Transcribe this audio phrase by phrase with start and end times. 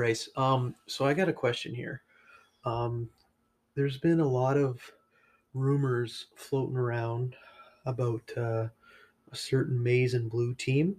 [0.00, 0.30] Bryce.
[0.34, 2.00] Um, so I got a question here.
[2.64, 3.06] Um,
[3.74, 4.80] there's been a lot of
[5.52, 7.36] rumors floating around
[7.84, 8.68] about uh,
[9.30, 10.96] a certain maize and blue team.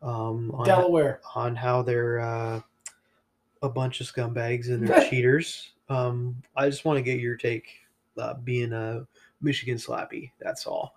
[0.00, 1.20] Um, on, Delaware.
[1.34, 2.62] on how they're uh,
[3.60, 5.72] a bunch of scumbags and they're cheaters.
[5.90, 7.66] Um, I just want to get your take,
[8.16, 9.06] uh, being a
[9.42, 10.30] Michigan slappy.
[10.40, 10.94] That's all.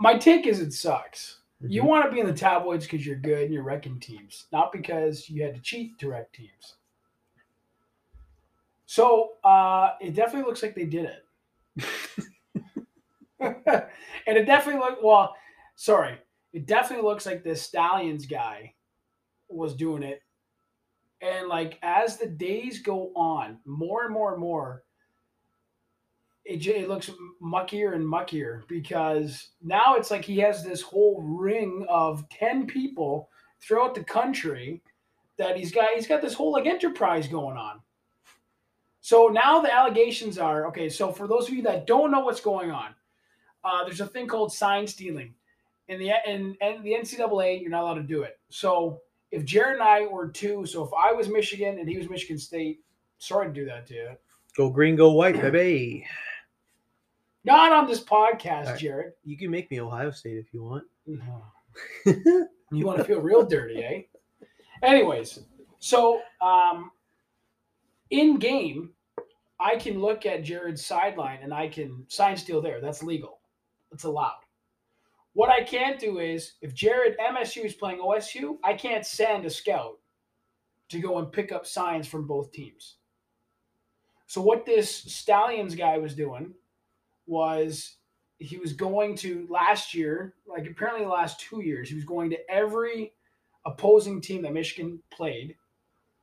[0.00, 1.37] My take is it sucks.
[1.66, 1.84] You Mhm.
[1.84, 5.28] want to be in the tabloids because you're good and you're wrecking teams, not because
[5.28, 6.78] you had to cheat to wreck teams.
[8.86, 11.24] So uh, it definitely looks like they did it.
[13.40, 15.34] and it definitely look well,
[15.76, 16.18] sorry.
[16.52, 18.74] It definitely looks like this Stalions guy
[19.48, 20.22] was doing it.
[21.20, 24.84] And like as the days go on, more and more and more,
[26.48, 27.10] it, it looks
[27.42, 33.28] muckier and muckier because now it's like he has this whole ring of 10 people
[33.60, 34.82] throughout the country
[35.36, 37.80] that he's got he's got this whole like enterprise going on.
[39.00, 42.40] So now the allegations are okay so for those of you that don't know what's
[42.40, 42.94] going on
[43.62, 45.34] uh, there's a thing called sign stealing.
[45.88, 48.38] In the in, in the ncaa you're not allowed to do it.
[48.48, 52.08] So if jared and i were two so if i was michigan and he was
[52.08, 52.80] michigan state
[53.18, 54.08] sorry to do that to you.
[54.56, 56.06] Go green, go white, baby.
[57.44, 58.78] Not on this podcast right.
[58.78, 60.84] jared You can make me Ohio State if you want.
[62.70, 64.02] You want to feel real dirty, eh?
[64.82, 65.40] Anyways,
[65.78, 66.90] so um,
[68.10, 68.90] in game,
[69.60, 72.80] I can look at Jared's sideline and I can sign steal there.
[72.80, 73.38] That's legal.
[73.92, 74.40] It's allowed.
[75.32, 79.50] What I can't do is if Jared MSU is playing OSU, I can't send a
[79.50, 79.98] scout
[80.90, 82.96] to go and pick up signs from both teams.
[84.26, 86.52] So what this Stalions guy was doing
[87.28, 87.96] was
[88.38, 92.30] he was going to last year, like apparently the last two years, he was going
[92.30, 93.12] to every
[93.66, 95.56] opposing team that Michigan played.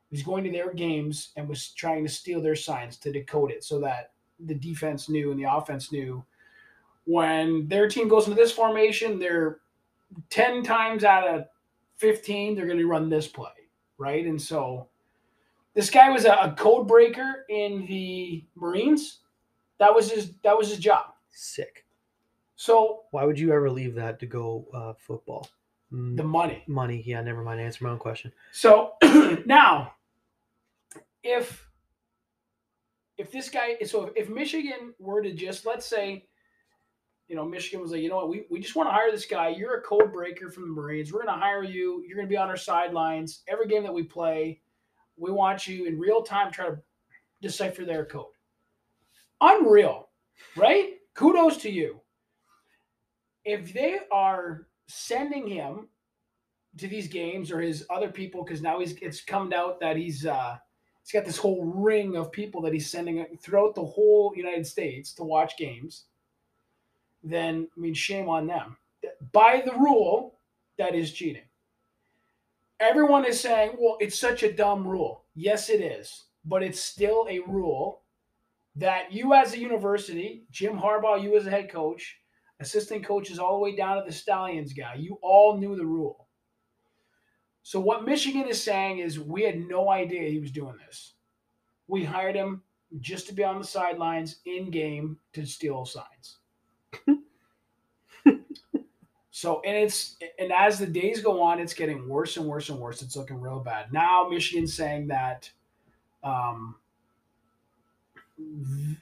[0.09, 3.51] He was going to their games and was trying to steal their signs to decode
[3.51, 6.23] it so that the defense knew and the offense knew
[7.05, 9.59] when their team goes into this formation, they're
[10.29, 11.45] 10 times out of
[11.97, 13.49] 15, they're going to run this play,
[13.97, 14.25] right?
[14.25, 14.87] And so
[15.73, 19.19] this guy was a, a code breaker in the Marines.
[19.79, 21.07] That was his that was his job.
[21.29, 21.85] Sick.
[22.55, 25.49] So Why would you ever leave that to go uh, football?
[25.91, 26.63] Mm, the money.
[26.67, 27.03] money.
[27.05, 27.59] Yeah, never mind.
[27.59, 28.31] Answer my own question.
[28.51, 28.93] So
[29.45, 29.93] now,
[31.23, 31.69] if
[33.17, 36.27] if this guy, so if, if Michigan were to just let's say,
[37.27, 39.25] you know, Michigan was like, you know what, we, we just want to hire this
[39.25, 39.49] guy.
[39.49, 41.11] You're a code breaker from the Marines.
[41.11, 42.03] We're going to hire you.
[42.07, 44.61] You're going to be on our sidelines every game that we play.
[45.17, 46.77] We want you in real time try to
[47.41, 48.34] decipher their code.
[49.41, 50.09] Unreal,
[50.55, 50.93] right?
[51.13, 52.01] Kudos to you.
[53.43, 55.87] If they are sending him
[56.77, 60.25] to these games or his other people because now he's it's come out that he's
[60.25, 60.57] uh
[61.01, 65.13] he's got this whole ring of people that he's sending throughout the whole United States
[65.13, 66.05] to watch games,
[67.23, 68.77] then I mean shame on them.
[69.31, 70.39] By the rule,
[70.77, 71.43] that is cheating.
[72.79, 75.23] Everyone is saying, well, it's such a dumb rule.
[75.35, 78.01] Yes, it is, but it's still a rule
[78.75, 82.17] that you as a university, Jim Harbaugh, you as a head coach,
[82.59, 86.27] assistant coaches all the way down to the Stalions guy, you all knew the rule.
[87.63, 91.13] So what Michigan is saying is we had no idea he was doing this.
[91.87, 92.61] We hired him
[92.99, 96.37] just to be on the sidelines in game to steal signs.
[99.31, 102.79] so and it's and as the days go on, it's getting worse and worse and
[102.79, 103.01] worse.
[103.01, 103.91] It's looking real bad.
[103.91, 105.49] Now Michigan's saying that
[106.23, 106.75] um,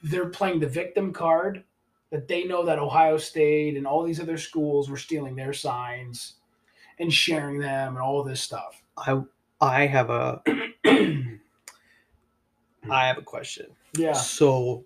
[0.04, 1.64] they're playing the victim card
[2.12, 6.36] that they know that Ohio State and all these other schools were stealing their signs
[7.00, 8.82] and sharing them and all this stuff.
[8.98, 9.22] I
[9.60, 10.42] I have a
[12.90, 13.68] I have a question.
[13.98, 14.14] Yeah.
[14.14, 14.84] So,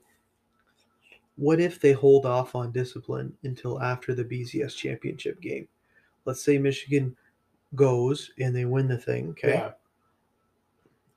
[1.36, 5.68] what if they hold off on discipline until after the BCS championship game?
[6.26, 7.16] Let's say Michigan
[7.76, 9.54] goes and they win the thing, okay?
[9.54, 9.72] Yeah.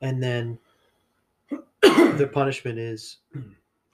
[0.01, 0.59] And then
[1.83, 3.19] their punishment is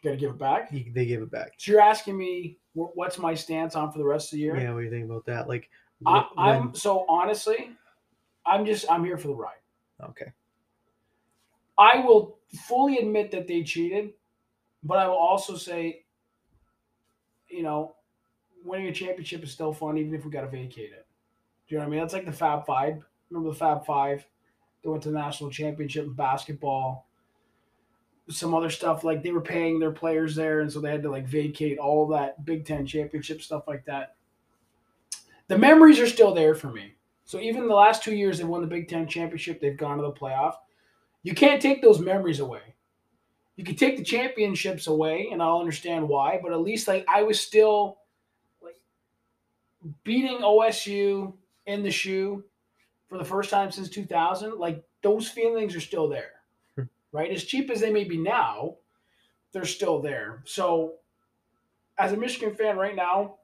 [0.02, 0.70] Got to give it back.
[0.72, 1.52] you- they give it back.
[1.58, 4.56] So you're asking me wh- what's my stance on for the rest of the year?
[4.56, 5.48] Yeah, what do you think about that?
[5.48, 5.68] Like,
[6.06, 7.70] I, wh- I'm when- so honestly,
[8.44, 9.56] I'm just I'm here for the ride.
[10.04, 10.32] okay.
[11.78, 14.14] I will fully admit that they cheated,
[14.82, 16.04] but I will also say,
[17.48, 17.96] you know,
[18.64, 21.06] winning a championship is still fun, even if we got to vacate it.
[21.68, 22.00] Do you know what I mean?
[22.00, 23.02] That's like the Fab Five.
[23.30, 24.24] Remember the Fab Five?
[24.82, 27.05] They went to the national championship in basketball.
[28.28, 31.10] Some other stuff like they were paying their players there, and so they had to
[31.10, 34.16] like vacate all that Big Ten championship stuff like that.
[35.48, 36.94] The memories are still there for me.
[37.24, 40.02] So even the last two years they won the Big Ten championship, they've gone to
[40.02, 40.54] the playoff.
[41.22, 42.74] You can't take those memories away.
[43.56, 46.38] You can take the championships away, and I'll understand why.
[46.42, 47.98] But at least like I was still
[48.62, 48.76] like
[50.04, 51.32] beating OSU
[51.66, 52.44] in the shoe
[53.08, 54.58] for the first time since 2000.
[54.58, 56.32] Like those feelings are still there.
[57.16, 57.30] Right?
[57.30, 58.76] As cheap as they may be now,
[59.52, 60.42] they're still there.
[60.44, 60.96] So,
[61.98, 63.36] as a Michigan fan right now,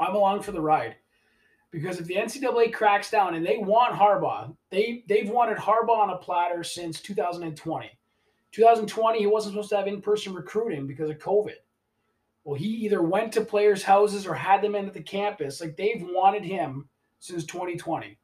[0.00, 0.96] I'm along for the ride
[1.70, 6.10] because if the NCAA cracks down and they want Harbaugh, they they've wanted Harbaugh on
[6.10, 7.90] a platter since 2020.
[8.50, 11.56] 2020, he wasn't supposed to have in-person recruiting because of COVID.
[12.42, 15.60] Well, he either went to players' houses or had them in at the campus.
[15.60, 16.88] Like they've wanted him
[17.20, 18.18] since 2020.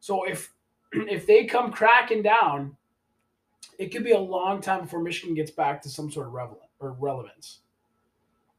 [0.00, 0.52] So if
[0.92, 2.76] if they come cracking down,
[3.78, 6.70] it could be a long time before Michigan gets back to some sort of relevant
[6.78, 7.60] or relevance.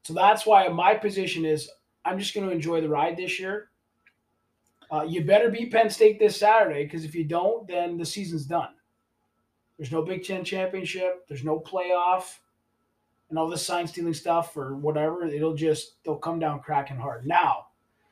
[0.02, 1.70] So that's why my position is
[2.04, 3.70] I'm just going to enjoy the ride this year.
[4.92, 8.44] Uh, you better beat Penn State this Saturday because if you don't, then the season's
[8.44, 8.74] done.
[9.78, 11.26] There's no Big Ten championship.
[11.26, 12.38] There's no playoff,
[13.28, 15.24] and all this sign stealing stuff or whatever.
[15.24, 17.26] It'll just they'll come down cracking hard.
[17.26, 17.66] Now,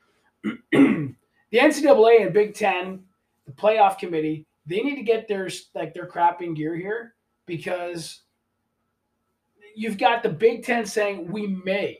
[0.43, 1.15] the
[1.53, 3.03] NCAA and Big Ten,
[3.45, 7.15] the playoff committee, they need to get their like their crap in gear here
[7.45, 8.21] because
[9.75, 11.99] you've got the Big Ten saying we may.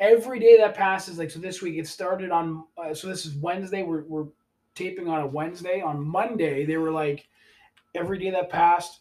[0.00, 2.64] Every day that passes, like so, this week it started on.
[2.76, 3.82] Uh, so this is Wednesday.
[3.82, 4.26] We're we're
[4.74, 5.80] taping on a Wednesday.
[5.80, 7.26] On Monday, they were like,
[7.94, 9.00] every day that passed,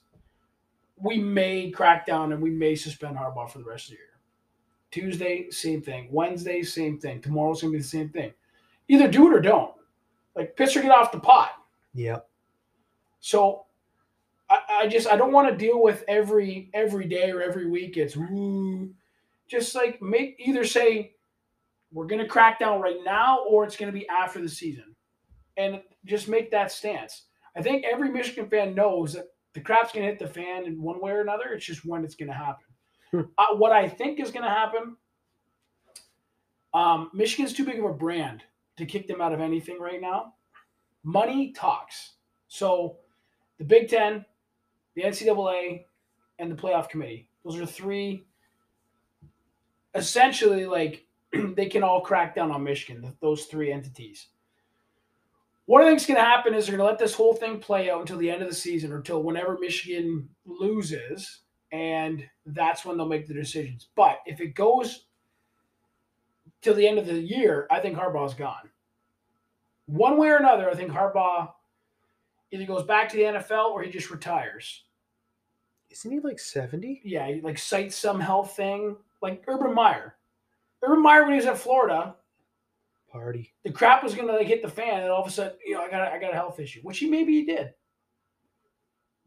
[0.97, 4.09] we may crack down and we may suspend Harbaugh for the rest of the year.
[4.91, 6.07] Tuesday, same thing.
[6.11, 7.19] Wednesday, same thing.
[7.19, 8.31] Tomorrow's gonna be the same thing.
[8.87, 9.73] Either do it or don't.
[10.35, 11.62] Like piss or get off the pot.
[11.93, 12.27] Yep.
[13.19, 13.65] So
[14.49, 17.97] I, I just I don't want to deal with every every day or every week.
[17.97, 18.93] It's "Ooh."
[19.47, 21.13] just like make either say
[21.91, 24.95] we're gonna crack down right now or it's gonna be after the season,
[25.57, 27.23] and just make that stance.
[27.55, 30.99] I think every Michigan fan knows that the crap's gonna hit the fan in one
[30.99, 31.53] way or another.
[31.53, 32.65] It's just when it's gonna happen.
[33.11, 33.21] Hmm.
[33.37, 34.97] uh, what I think is gonna happen.
[36.73, 38.43] Um, Michigan's too big of a brand
[38.77, 40.33] to kick them out of anything right now.
[41.03, 42.13] Money talks.
[42.47, 42.97] So
[43.57, 44.25] the Big Ten,
[44.95, 45.85] the NCAA,
[46.39, 47.29] and the playoff committee.
[47.43, 48.25] Those are three
[49.95, 51.05] essentially like
[51.55, 54.27] they can all crack down on Michigan, those three entities.
[55.65, 57.59] What I think is going to happen is they're going to let this whole thing
[57.59, 61.39] play out until the end of the season or until whenever Michigan loses,
[61.71, 63.87] and that's when they'll make the decisions.
[63.95, 65.05] But if it goes
[66.61, 68.69] till the end of the year, I think Harbaugh's gone.
[69.85, 71.49] One way or another, I think Harbaugh
[72.51, 74.83] either goes back to the NFL or he just retires.
[75.89, 77.01] Isn't he like 70?
[77.03, 80.15] Yeah, he, like cites some health thing, like Urban Meyer.
[80.83, 82.15] Urban Meyer, when he was at Florida,
[83.11, 83.53] Party.
[83.63, 85.81] the crap was gonna like hit the fan, and all of a sudden, you know,
[85.81, 87.73] I got a, I got a health issue, which he maybe he did,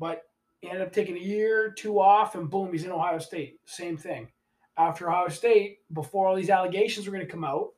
[0.01, 0.25] but
[0.61, 3.61] he ended up taking a year, or two off, and boom, he's in Ohio State.
[3.65, 4.29] Same thing.
[4.77, 7.69] After Ohio State, before all these allegations were gonna come out,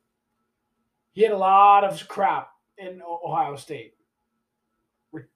[1.13, 2.49] he had a lot of crap
[2.79, 3.95] in Ohio State.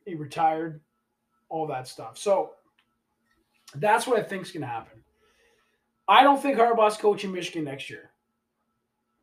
[0.04, 0.80] He retired,
[1.48, 2.18] all that stuff.
[2.18, 2.52] So
[3.74, 5.02] that's what I think is gonna happen.
[6.08, 8.10] I don't think Harbaugh's coaching Michigan next year.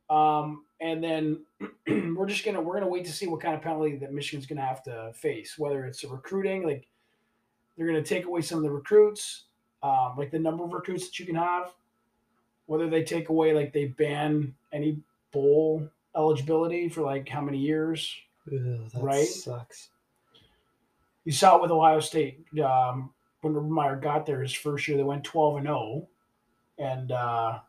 [0.10, 1.46] Um, and then
[2.16, 4.66] we're just gonna we're gonna wait to see what kind of penalty that Michigan's gonna
[4.66, 5.58] have to face.
[5.58, 6.88] Whether it's recruiting, like
[7.78, 9.46] they're gonna take away some of the recruits,
[9.84, 11.74] um, like the number of recruits that you can have.
[12.66, 15.00] Whether they take away like they ban any
[15.32, 18.14] bowl eligibility for like how many years.
[18.48, 19.26] That Right?
[19.28, 19.90] sucks.
[21.26, 23.12] You saw it with Ohio State um,
[23.42, 24.98] when Meyer got there his first year.
[24.98, 26.08] They went twelve and zero,
[26.78, 27.60] and uh,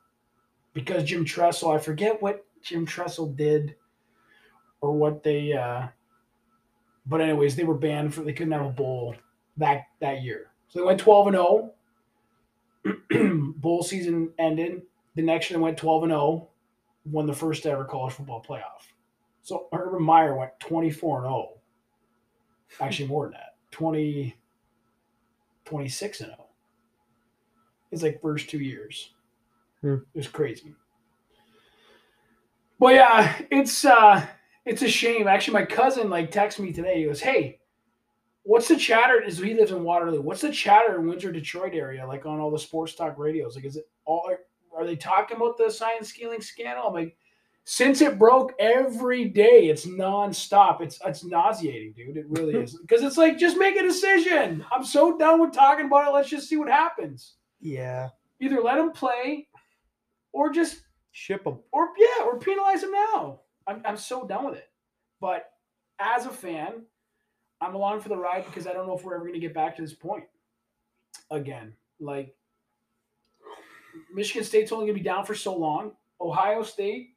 [0.73, 3.75] because Jim Tressel, I forget what Jim Tressel did
[4.81, 5.53] or what they.
[5.53, 5.89] Uh,
[7.07, 9.15] but anyways, they were banned for they couldn't have a bowl
[9.59, 10.53] that that year.
[10.69, 11.73] So they went twelve and zero.
[13.57, 14.83] bowl season ended.
[15.17, 16.49] The next year they went twelve and zero,
[17.05, 18.87] won the first ever college football playoff.
[19.43, 21.61] So Urban Meyer went twenty four and zero
[22.81, 23.57] actually more than that.
[23.73, 24.37] 20
[25.65, 26.47] 26 and 0
[27.93, 29.13] it's like first two years.
[29.81, 29.95] Hmm.
[29.95, 30.75] it was crazy.
[32.79, 34.25] But yeah it's uh
[34.65, 35.27] it's a shame.
[35.27, 36.99] Actually my cousin like texted me today.
[37.01, 37.59] He goes hey
[38.43, 40.21] what's the chatter is he lives in waterloo?
[40.21, 43.57] What's the chatter in windsor detroit area like on all the sports talk radios?
[43.57, 44.35] Like is it all
[44.77, 47.17] are they talking about the sign stealing scandal i'm like
[47.65, 50.81] since it broke every day, it's nonstop.
[50.81, 52.17] It's it's nauseating, dude.
[52.17, 52.77] It really is.
[52.77, 54.65] Because it's like just make a decision.
[54.73, 56.13] I'm so done with talking about it.
[56.13, 57.35] Let's just see what happens.
[57.61, 58.09] Yeah.
[58.41, 59.47] Either let them play,
[60.33, 61.59] or just Ship them.
[61.73, 63.41] or yeah, or penalize them now.
[63.67, 64.71] I'm I'm so done with it.
[65.21, 65.53] But
[65.99, 66.83] as a fan,
[67.61, 69.55] I'm along for the ride because I don't know if we're ever going to get
[69.55, 70.25] back to this point
[71.31, 71.75] again.
[72.01, 72.35] Like
[74.13, 75.93] Michigan State's only going to be down for so long.
[76.21, 77.15] Ohio State,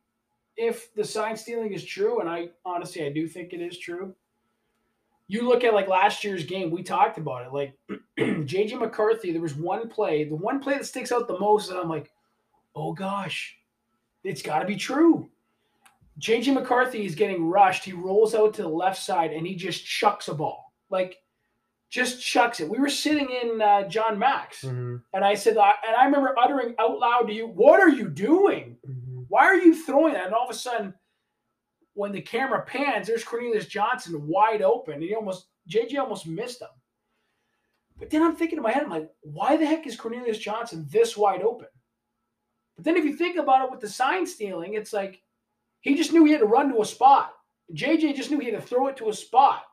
[0.55, 4.15] if the sign stealing is true, and I honestly I do think it is true.
[5.27, 7.53] You look at like last year's game, we talked about it.
[7.53, 7.77] Like
[8.19, 11.79] JJ McCarthy, there was one play, the one play that sticks out the most, and
[11.79, 12.11] I'm like,
[12.75, 13.57] oh gosh,
[14.23, 15.29] it's got to be true.
[16.19, 17.83] JJ McCarthy is getting rushed.
[17.83, 20.71] He rolls out to the left side and he just chucks a ball.
[20.89, 21.17] Like,
[21.93, 22.67] just chucks it.
[22.67, 24.95] We were sitting in uh, John Max, Mm-hmm.
[25.13, 28.77] and I said, and I remember uttering out loud to you, "What are you doing?
[28.89, 29.21] Mm-hmm.
[29.27, 30.95] Why are you throwing that?" And all of a sudden,
[31.93, 36.63] when the camera pans, there's Cornelius Johnson wide open, and he almost JJ almost missed
[36.63, 36.69] him.
[37.99, 40.87] But then I'm thinking in my head, I'm like, why the heck is Cornelius Johnson
[40.89, 41.67] this wide open?
[42.75, 45.21] But then if you think about it with the sign stealing, it's like
[45.81, 47.33] he just knew he had to run to a spot.
[47.75, 49.65] JJ just knew he had to throw it to a spot.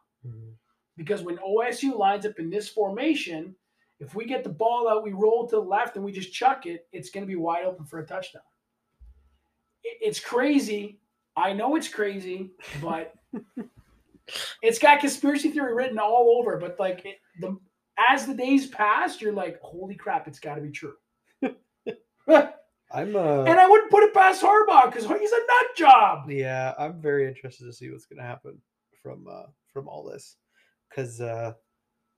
[0.96, 3.54] Because when OSU lines up in this formation,
[4.00, 6.66] if we get the ball out, we roll to the left and we just chuck
[6.66, 8.42] it, it's going to be wide open for a touchdown.
[9.82, 11.00] It's crazy.
[11.36, 12.50] I know it's crazy,
[12.82, 13.14] but
[14.62, 16.58] it's got conspiracy theory written all over.
[16.58, 17.56] But like it, the
[18.10, 20.94] as the days pass, you're like, holy crap, it's got to be true.
[21.42, 21.54] and
[22.92, 26.30] I'm uh I wouldn't put it past Harbaugh because he's a nut job.
[26.30, 28.58] yeah, I'm very interested to see what's gonna happen
[29.02, 30.36] from uh from all this.
[30.94, 31.52] Cause uh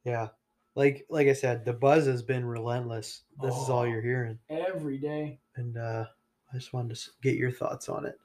[0.04, 0.28] yeah.
[0.74, 3.22] Like like I said, the buzz has been relentless.
[3.42, 3.84] This is all Oh.
[3.84, 4.38] you're hearing.
[4.48, 5.38] Every day.
[5.56, 6.06] And uh
[6.52, 8.18] I just wanted to get your thoughts on it.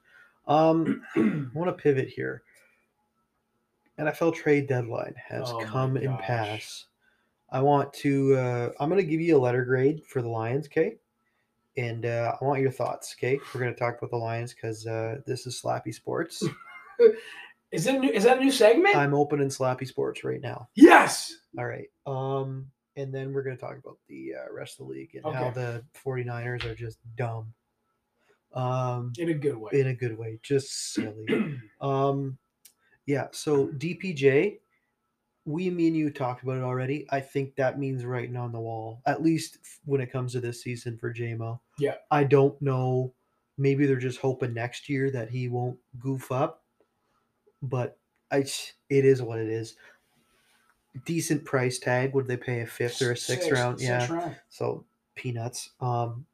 [0.46, 2.42] Um I want to pivot here.
[3.98, 6.20] NFL trade deadline has Oh come and gosh.
[6.24, 6.86] pass.
[7.50, 10.96] I want to uh I'm gonna give you a letter grade for the Lions, okay?
[11.76, 13.38] And uh, I want your thoughts, okay?
[13.54, 16.42] We're gonna talk about the Lions because uh, this is Slappy Sports.
[17.72, 18.96] Is it new, is that a new segment?
[18.96, 20.68] I'm opening Slappy Sports right now.
[20.74, 21.34] yes.
[21.58, 21.88] All right.
[22.06, 25.50] Um, and then we're gonna talk about the uh, rest of the league and how
[25.50, 27.52] the 49ers are just dumb.
[28.54, 29.70] Um, In a good way.
[29.72, 31.26] in a good way, just silly.
[31.80, 32.38] Um,
[33.06, 33.28] yeah.
[33.30, 34.58] So DPJ,
[35.44, 37.06] we, me, and you talked about it already.
[37.10, 40.62] I think that means writing on the wall, at least when it comes to this
[40.62, 41.60] season for JMO.
[41.78, 41.94] Yeah.
[42.10, 43.14] I don't know.
[43.58, 46.64] Maybe they're just hoping next year that he won't goof up,
[47.62, 47.96] but
[48.30, 49.76] I, s- it is what it is.
[51.04, 52.14] Decent price tag.
[52.14, 53.80] Would they pay a fifth or a sixth, round?
[53.80, 54.10] yeah.
[54.12, 54.36] round.
[54.48, 54.84] So
[55.14, 55.70] peanuts.
[55.80, 56.26] Um,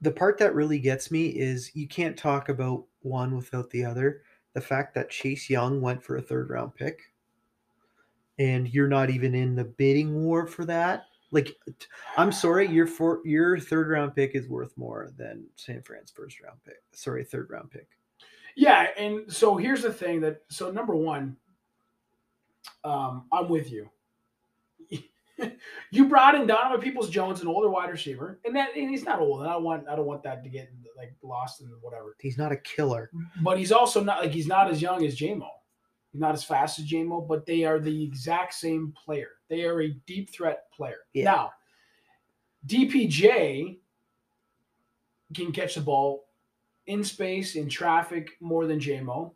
[0.00, 4.22] the part that really gets me is you can't talk about one without the other.
[4.54, 7.00] The fact that Chase Young went for a third round pick,
[8.38, 11.04] and you're not even in the bidding war for that.
[11.30, 11.56] Like,
[12.18, 16.40] I'm sorry, your for your third round pick is worth more than San Fran's first
[16.42, 16.82] round pick.
[16.92, 17.88] Sorry, third round pick.
[18.56, 21.36] Yeah, and so here's the thing that so number one,
[22.84, 23.88] um, I'm with you.
[25.90, 29.20] you brought in Donovan Peoples Jones, an older wide receiver, and that and he's not
[29.20, 29.42] old.
[29.42, 32.16] And I want I don't want that to get like lost in whatever.
[32.20, 33.10] He's not a killer.
[33.42, 35.48] But he's also not like he's not as young as JMO.
[36.12, 39.30] He's not as fast as JMO, but they are the exact same player.
[39.48, 40.98] They are a deep threat player.
[41.14, 41.24] Yeah.
[41.24, 41.52] Now,
[42.66, 43.78] DPJ
[45.34, 46.26] can catch the ball
[46.92, 49.32] in space, in traffic, more than JMO.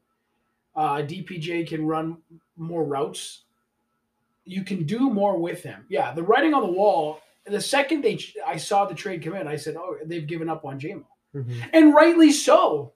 [0.75, 2.19] Uh, DPJ can run
[2.57, 3.45] more routes.
[4.45, 5.87] You can do more with him.
[5.89, 7.21] Yeah, the writing on the wall.
[7.47, 10.65] The second they I saw the trade come in, I said, "Oh, they've given up
[10.65, 11.69] on JMO." Mhm.
[11.73, 12.93] and rightly so.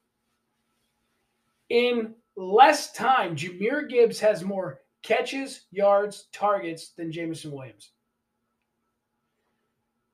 [1.68, 7.92] In less time, Jahmyr Gibbs has more catches, yards, targets than Jameson Williams.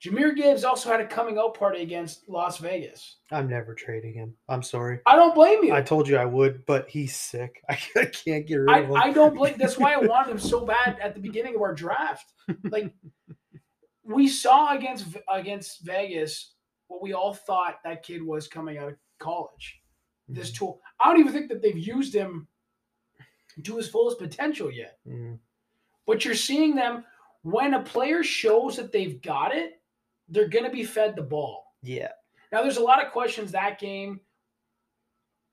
[0.07, 3.17] Jahmyr Gibbs also had a coming out party against Las Vegas.
[3.33, 4.35] I'm never trading him.
[4.49, 5.01] I'm sorry.
[5.07, 5.73] I don't blame you.
[5.73, 7.61] I I, told you I would, but he's sick.
[7.69, 8.95] I, I can't get rid of him.
[8.97, 9.57] I, don't blame.
[9.59, 12.33] That's why I wanted him so bad at the beginning of our draft.
[12.71, 12.93] Like
[14.05, 16.53] we saw against against Vegas
[16.87, 19.81] what we all thought that kid was coming out of college.
[20.29, 20.81] this tool.
[21.01, 22.47] I don't even think that they've used him
[23.65, 24.99] to his fullest potential yet.
[25.09, 25.39] Mhm.
[26.07, 27.05] But you're seeing them
[27.43, 29.81] when a player shows that they've got it,
[30.29, 31.65] they're going to be fed the ball.
[31.83, 32.09] Yeah.
[32.53, 34.21] Now, there's a lot of questions that game.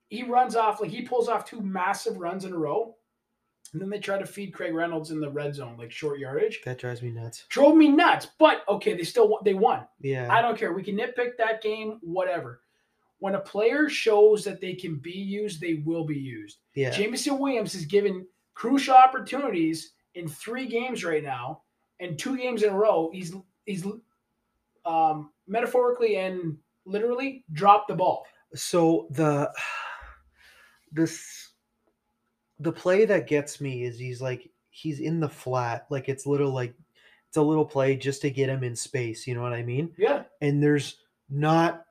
[0.10, 2.96] He runs off, like he pulls off two massive runs in a row.
[3.72, 6.62] And then they try to feed Craig Reynolds in the red zone, like short yardage.
[6.64, 7.46] That drives me nuts.
[7.50, 8.28] Drove me nuts.
[8.38, 9.40] But okay, they still.
[9.44, 9.88] They won.
[10.00, 10.32] Yeah.
[10.32, 10.74] I don't care.
[10.74, 12.62] We can nitpick that game, whatever.
[13.18, 16.60] When a player shows that they can be used, they will be used.
[16.76, 16.92] yeah.
[16.92, 21.62] Jameson Williams is given crucial opportunities in three games right now,
[22.00, 23.10] and two games in a row.
[23.12, 23.34] He's
[23.66, 23.88] he's
[24.86, 28.26] um, metaphorically and literally dropped the ball.
[28.56, 29.52] So the
[30.92, 31.54] this
[32.60, 36.52] the play that gets me is he's like he's in the flat, like it's little
[36.52, 36.74] like
[37.28, 39.26] it's a little play just to get him in space.
[39.26, 39.92] You know what I mean?
[39.98, 40.24] Yeah.
[40.42, 40.98] And there's
[41.30, 41.86] not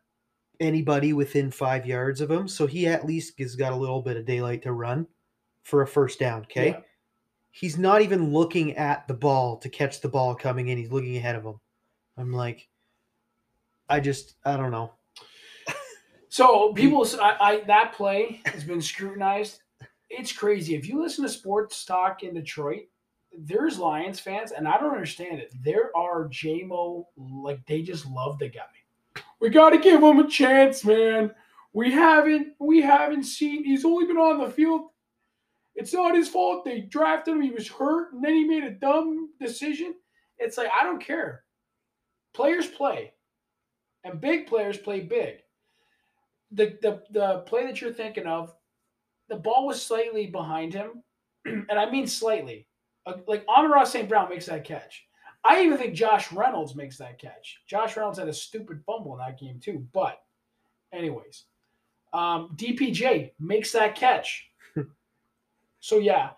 [0.61, 4.17] anybody within five yards of him, so he at least has got a little bit
[4.17, 5.07] of daylight to run
[5.65, 6.43] for a first down.
[6.43, 6.69] Okay.
[6.69, 6.81] Yeah.
[7.51, 10.79] He's not even looking at the ball to catch the ball coming in.
[10.79, 11.61] He's looking ahead of him.
[12.17, 12.69] I'm like,
[13.89, 14.93] I just, I don't know.
[16.33, 19.61] So people, I, I that play has been scrutinized.
[20.09, 20.75] It's crazy.
[20.75, 22.85] If you listen to sports talk in Detroit,
[23.39, 25.53] there's Lions fans, and I don't understand it.
[25.63, 28.63] There are JMO like they just love the guy.
[29.41, 31.33] We got to give him a chance, man.
[31.75, 33.63] We haven't, we haven't seen.
[33.63, 34.89] He's only been on the field.
[35.75, 36.65] It's not his fault.
[36.65, 37.43] They drafted him.
[37.43, 39.95] He was hurt, and then he made a dumb decision.
[40.39, 41.45] It's like I don't care.
[42.33, 43.13] Players play,
[44.05, 45.43] and big players play big
[46.53, 48.55] the the the play that you're thinking of,
[49.29, 51.03] the ball was slightly behind him,
[51.45, 52.69] and I mean slightly.
[53.05, 54.09] Uh, Like Amon St.
[54.09, 55.07] Brown makes that catch.
[55.45, 57.63] I even think Josh Reynolds makes that catch.
[57.67, 59.85] Josh Reynolds had a stupid fumble in that game too.
[59.93, 60.23] But,
[60.93, 61.47] anyways,
[62.13, 64.49] um, DPJ makes that catch.
[65.81, 66.31] so yeah,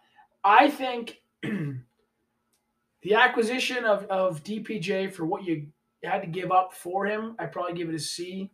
[0.43, 5.67] I think the acquisition of of DPJ for what you
[6.05, 8.51] had to give up for him, I probably give it a C.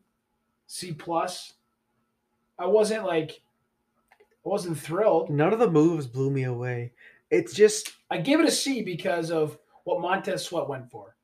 [0.67, 1.55] C plus.
[2.59, 3.41] I wasn't like,
[4.45, 5.31] I wasn't thrilled.
[5.31, 6.93] None of the moves blew me away.
[7.31, 11.17] It's just I give it a C because of what Montez Sweat went for,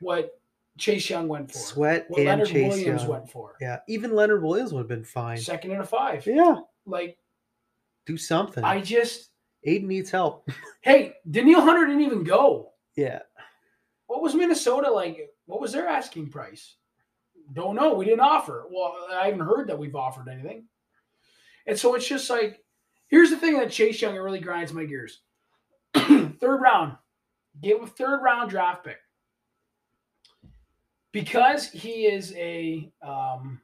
[0.00, 0.40] what
[0.78, 3.10] Chase Young went for, Sweat what and Leonard Chase Williams Young.
[3.10, 3.56] went for.
[3.60, 5.38] Yeah, even Leonard Williams would have been fine.
[5.38, 6.26] Second and a five.
[6.26, 7.18] Yeah, Like
[8.06, 8.64] do something.
[8.64, 9.30] I just,
[9.64, 10.48] Aidan needs help.
[10.80, 12.70] hey, Danielle Hunter didn't even go.
[12.96, 13.20] yeah,
[14.06, 15.30] What was Minnesota like?
[15.50, 16.76] What was their asking price?
[17.52, 17.94] Don't know.
[17.94, 18.66] We didn't offer.
[18.70, 20.66] Well, I haven't heard that we've offered anything.
[21.66, 22.62] And so it's just like,
[23.08, 25.22] here's the thing that Chase Young it really grinds my gears.
[25.94, 26.96] third round,
[27.60, 28.98] give a third round draft pick
[31.10, 32.92] because he is a.
[33.02, 33.60] Um,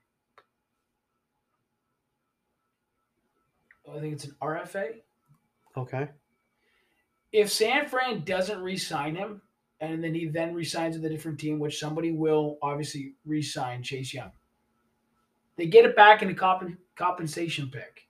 [3.89, 4.97] I think it's an RFA.
[5.77, 6.09] okay.
[7.31, 9.41] if San Fran doesn't re-sign him,
[9.81, 14.15] and then he then resigns with a different team, which somebody will obviously re-sign Chase
[14.15, 14.31] Young,
[15.57, 18.07] they get it back in a comp- compensation pick.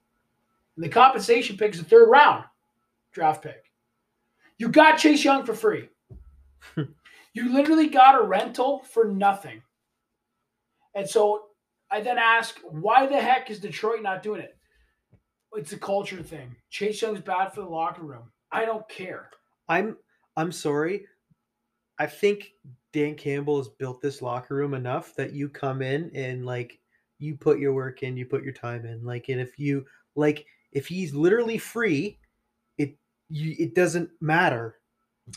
[0.77, 2.45] And the compensation pick is a third round
[3.13, 3.65] draft pick.
[4.59, 5.89] You got Chase Young for free.
[6.77, 9.63] you literally got a rental for nothing.
[10.95, 11.47] And so
[11.91, 14.57] I then ask, why the heck is Detroit not doing it?
[15.53, 16.55] It's a culture thing.
[16.71, 18.31] Chase Young's bad for the locker room.
[18.53, 19.31] I don't care.
[19.69, 19.97] I'm
[20.37, 21.07] I'm sorry.
[21.99, 22.53] I think
[22.93, 26.81] Dan Campbell has built this locker room enough that you come in and like
[27.19, 29.05] you put your work in, you put your time in.
[29.05, 32.19] Like and if you like if he's literally free,
[32.79, 32.97] it
[33.29, 34.79] you it doesn't matter.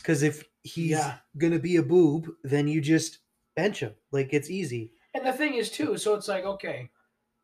[0.02, 1.18] Cuz if he's Yeah.
[1.38, 3.18] going to be a boob, then you just
[3.56, 3.94] bench him.
[4.12, 4.92] Like it's easy.
[5.14, 6.88] And the thing is, too, so it's like, okay,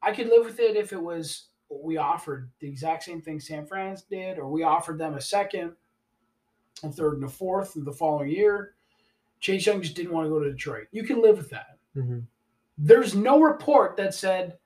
[0.01, 3.67] I could live with it if it was we offered the exact same thing San
[3.67, 5.75] Fran's did, or we offered them a second,
[6.85, 8.76] a third, and a fourth the following year.
[9.41, 10.89] Chase Young just didn't want to go to Detroit.
[10.93, 11.79] You can live with that.
[11.95, 12.25] Mhm.
[12.79, 14.59] There's no report that said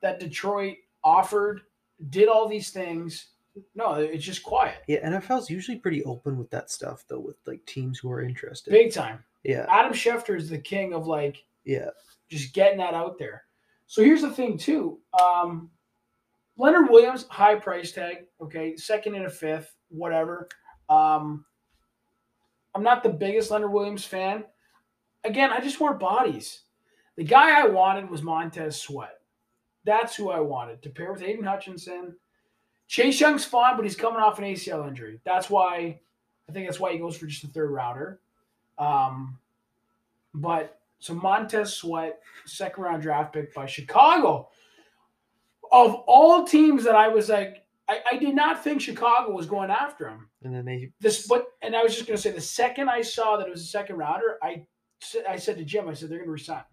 [0.00, 1.62] that Detroit offered,
[2.10, 3.30] did all these things.
[3.74, 7.64] No, it's just quiet, Yeah, NFL's usually pretty open with that stuff though with like
[7.66, 8.70] teams who are interested.
[8.70, 9.24] big time.
[9.42, 9.66] yeah.
[9.68, 11.90] Adam Schefter is the king of like Yeah.
[12.28, 13.44] just getting that out there.
[13.86, 15.00] So here's the thing too.
[15.18, 15.70] Um,
[16.56, 18.26] Leonard Williams, high price tag.
[18.40, 20.48] Okay, second and a fifth, whatever.
[20.88, 21.44] Um,
[22.78, 24.44] I'm not the biggest Leonard Williams fan.
[25.24, 26.60] Again, I just want bodies.
[27.16, 29.18] The guy I wanted was Montez Sweat.
[29.84, 32.14] That's who I wanted to pair with Aidan Hutchinson.
[32.86, 35.18] Chase Young's fine, but he's coming off an ACL injury.
[35.24, 35.98] That's why
[36.48, 38.20] I think that's why he goes for just a third router.
[38.78, 39.40] Um,
[40.32, 44.50] but so Montez Sweat, second round draft pick by Chicago.
[45.72, 49.70] Of all teams that I was like, I, I did not think Chicago was going
[49.70, 50.28] after him.
[50.42, 53.00] And then they This, but and I was just going to say the second I
[53.00, 54.66] saw that it was a second rounder, I
[55.28, 56.64] I said to Jim, I said they're going to resign.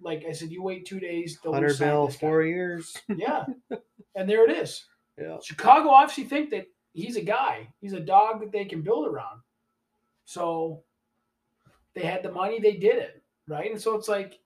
[0.00, 2.96] Like I said, you wait two days, they'll Hunter Bell this guy." four years.
[3.14, 3.44] Yeah,
[4.14, 4.84] and there it is.
[5.18, 5.38] Yeah.
[5.42, 9.40] Chicago obviously think that he's a guy, he's a dog that they can build around.
[10.24, 10.84] So
[11.94, 13.70] they had the money, they did it, right?
[13.70, 14.38] And so it's like,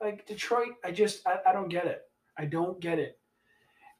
[0.00, 2.02] like Detroit, I just I, I don't get it.
[2.38, 3.18] I don't get it.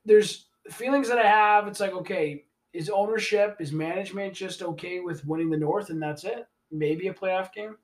[0.04, 1.66] There's feelings that I have.
[1.66, 6.24] It's like, okay, is ownership, is management just okay with winning the North and that's
[6.24, 6.46] it?
[6.70, 7.76] Maybe a playoff game.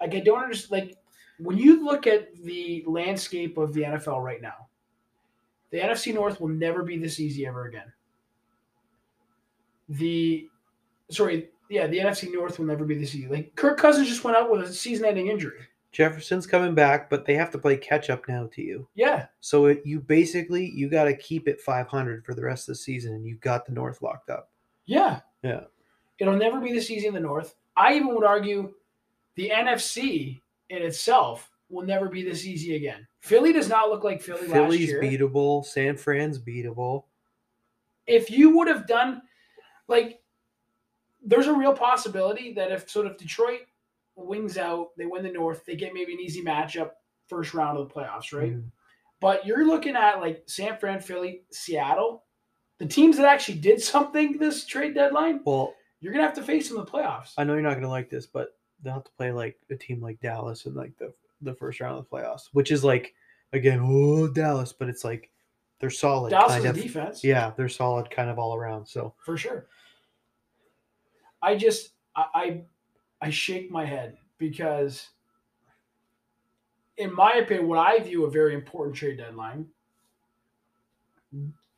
[0.00, 0.82] Like I don't understand.
[0.82, 0.96] Like
[1.38, 4.68] when you look at the landscape of the NFL right now,
[5.70, 7.92] the NFC North will never be this easy ever again.
[9.88, 10.48] the
[11.10, 13.28] sorry, yeah, the NFC North will never be this easy.
[13.28, 15.60] Like Kirk Cousins just went out with a season-ending injury.
[15.98, 18.86] Jefferson's coming back, but they have to play catch up now to you.
[18.94, 22.74] Yeah, So it, you basically you got to keep it 500 for the rest of
[22.74, 24.48] the season, and you've got the North locked up.
[24.86, 25.62] yeah, Yeah.
[26.20, 27.56] It'll never be this easy in the North.
[27.76, 28.74] I even would argue
[29.34, 33.04] the NFC in itself will never be this easy again.
[33.18, 35.64] Philly does not look like Philly last Philly's beatable.
[35.64, 37.06] San Fran's beatable.
[38.06, 39.22] if you would have done
[39.88, 40.20] like
[41.24, 43.62] there's a real possibility that if sort of Detroit
[44.24, 46.90] wings out, they win the North, they get maybe an easy matchup
[47.28, 48.56] first round of the playoffs, right?
[48.56, 48.70] Mhm.
[49.20, 52.24] But you're looking at like San Fran, Philly, Seattle,
[52.78, 56.68] the teams that actually did something this trade deadline, Well, you're gonna have to face
[56.68, 57.34] them in the playoffs.
[57.36, 60.00] I know you're not to like this, but they'll have to play like a team
[60.00, 63.14] like Dallas in like the the first round of the playoffs, which is like
[63.52, 65.30] again, oh Dallas, but it's like
[65.80, 66.76] they're solid Dallas kind is a of.
[66.76, 68.86] defense, Yeah, they're solid kind of all around.
[68.86, 69.66] So for sure.
[71.42, 72.62] I just I, I
[73.20, 75.08] I shake my head because
[76.96, 79.66] in my opinion, what I view a very important trade deadline,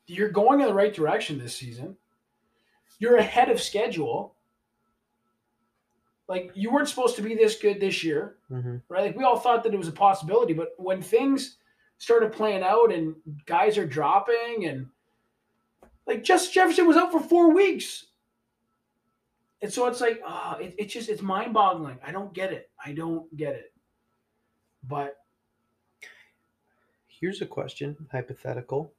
[0.07, 1.95] you're going in the right direction this season.
[2.99, 4.35] You're ahead of schedule.
[6.27, 8.81] Like you weren't supposed to be this good this year, mhm.
[8.89, 9.03] right?
[9.03, 11.57] Like we all thought that it was a possibility, but when things
[11.97, 14.87] started playing out and guys are dropping and
[16.07, 18.07] like Justin Jefferson was out for four weeks.
[19.61, 21.99] And so it's like, ah, it, it's just it's mind boggling.
[22.05, 22.69] I don't get it.
[22.83, 23.73] I don't get it.
[24.87, 25.17] But
[27.07, 28.91] here's a question, hypothetical.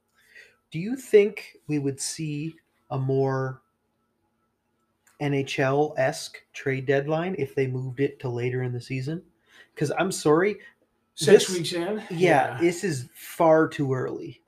[0.71, 2.55] Do you think we would see
[2.89, 3.61] a more
[5.21, 9.21] NHL esque trade deadline if they moved it to later in the season?
[9.75, 10.59] Because I'm sorry,
[11.15, 14.41] six This- weeks in, yeah, this is far too early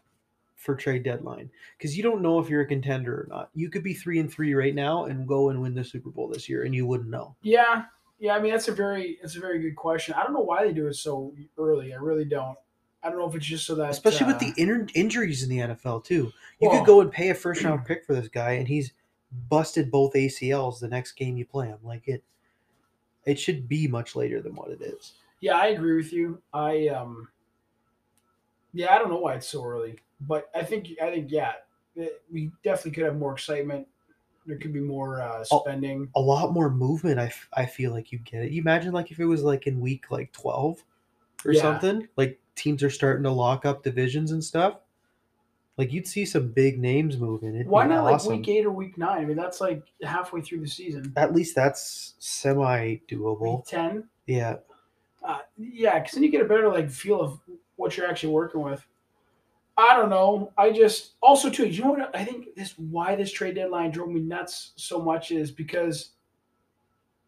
[0.66, 3.50] for trade deadline because you don't know if you're a contender or not.
[3.54, 6.28] You could be three and three right now and go and win the Super Bowl
[6.28, 7.36] this year, and you wouldn't know.
[7.44, 7.84] yeah,
[8.20, 8.36] yeah.
[8.36, 10.16] I mean, that's a very it's a very good question.
[10.16, 11.94] I don't know why they do it so early.
[11.94, 12.58] I really don't.
[13.04, 15.50] I don't know if it's just so that Especially with uh, the in- injuries in
[15.50, 16.32] the NFL too.
[16.60, 18.94] You well, could go and pay a first round pick for this guy, and he's
[19.50, 21.78] busted both ACLs the next game you play him.
[21.84, 22.24] Like it,
[23.26, 25.14] it should be much later than what it is.
[25.40, 26.42] Yeah, I agree with you.
[26.52, 27.28] I um
[28.74, 31.54] yeah, I don't know why it's so early, but I think I think yeah,
[31.96, 33.88] it- we definitely could have more excitement.
[34.48, 36.08] There could be more uh, spending.
[36.16, 37.20] A lot more movement.
[37.20, 38.52] I, f- I feel like you get it.
[38.52, 40.84] You imagine like if it was like in week like twelve
[41.46, 41.62] or Yeah.
[41.62, 42.08] something.
[42.16, 44.76] Like teams are starting to lock up divisions and stuff.
[45.78, 47.56] Like you'd see some big names moving.
[47.56, 48.34] It'd Why not awesome.
[48.34, 49.24] like week eight or week nine?
[49.24, 51.12] I mean, that's like halfway through the season.
[51.18, 53.58] At least that's semi doable.
[53.58, 54.58] Week ten, Yeah.
[55.24, 57.40] uh, yeah, because then you get a better like feel of
[57.78, 58.86] what you're actually working with.
[59.78, 60.54] I don't know.
[60.58, 61.68] I just also too.
[61.68, 62.16] You know what?
[62.16, 66.12] I think this why this trade deadline drove me nuts so much is because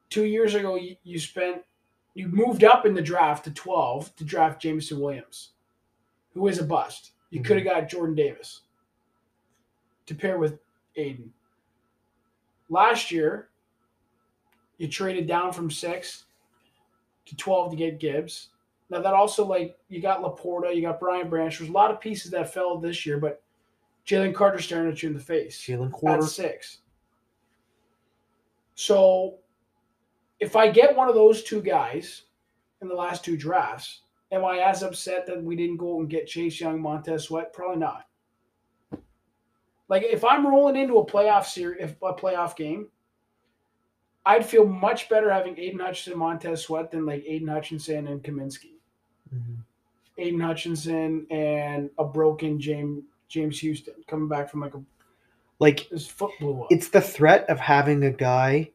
[0.09, 1.61] two years ago you, you spent
[2.13, 5.51] you moved up in the draft to twelve to draft Jameson Williams,
[6.33, 7.11] who is a bust.
[7.31, 7.45] You Mhm.
[7.45, 8.61] could have got Jordan Davis
[10.05, 10.59] to pair with
[10.95, 11.33] Aidan.
[12.69, 13.49] Last year,
[14.77, 16.25] you traded down from six
[17.25, 18.49] to 12 to get Gibbs.
[18.89, 21.57] Now that also like you got Laporta, you got Brian Branch.
[21.57, 23.41] There's a lot of pieces that fell this year, but
[24.05, 26.25] Jalen Carter staring at you in the face Jalen at Quarter.
[26.25, 26.79] six.
[28.75, 29.39] So
[30.39, 32.23] if I get one of those two guys
[32.81, 36.27] in the last two drafts, am I as upset that we didn't go and get
[36.27, 37.51] Chase Young, Montez Sweat?
[37.51, 38.05] Probably not.
[39.89, 42.87] Like if I'm rolling into a playoff series, if a playoff game,
[44.25, 48.76] I'd feel much better having Aidan Hutchinson, Montez Sweat than like Aidan Hutchinson and Cominsky.
[49.33, 49.57] Mhm.
[50.17, 54.81] Aidan Hutchinson and a broken James James Houston coming back from like a
[55.59, 56.67] Like his foot blew up.
[56.71, 58.71] it's the threat of having a guy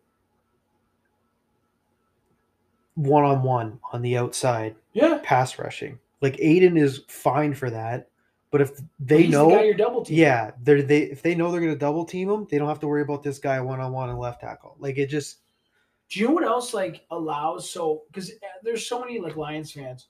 [2.95, 5.99] one on one on the outside yeah, pass rushing.
[6.21, 8.09] Like Aidan is fine for that,
[8.51, 10.21] but if they the know, guy you're double teaming.
[10.21, 12.87] yeah, they're they if they know they're gonna double team him, they don't have to
[12.87, 14.77] worry about this guy one on one and left tackle.
[14.79, 15.38] Like it just
[16.11, 18.31] Do you know what else like allows so because
[18.62, 20.09] there's so many like Lions fans.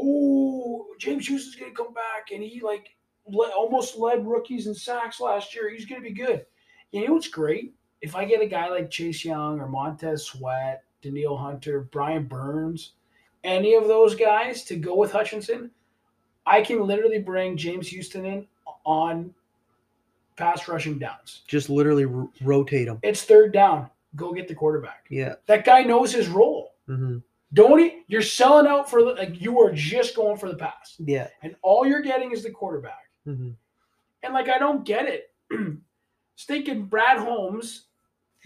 [0.00, 2.94] Oh, James Houston's gonna come back and he like
[3.26, 5.70] le- almost led rookies in sacks last year.
[5.70, 6.44] He's gonna be good.
[6.92, 7.74] You know what's great?
[8.02, 12.92] If I get a guy like Chase Young or Montez Sweat, Danielle Hunter, Brian Burns,
[13.44, 15.70] any of those guys to go with Hutchinson,
[16.46, 18.46] I can literally bring James Houston in
[18.84, 19.32] on
[20.36, 21.42] pass rushing downs.
[21.46, 22.98] just literally r- rotate him.
[23.02, 23.88] It's third down.
[24.16, 25.06] Go get the quarterback.
[25.08, 25.34] Yeah.
[25.46, 26.74] That guy knows his role.
[26.86, 27.18] hmm
[27.54, 28.02] Don't he?
[28.08, 31.28] You're selling out for the like you are just going for the pass, Yeah.
[31.42, 33.08] and all you're getting is the quarterback.
[33.24, 33.50] hmm
[34.22, 35.32] And like I don't get it.
[36.36, 37.86] Stinking Brad Holmes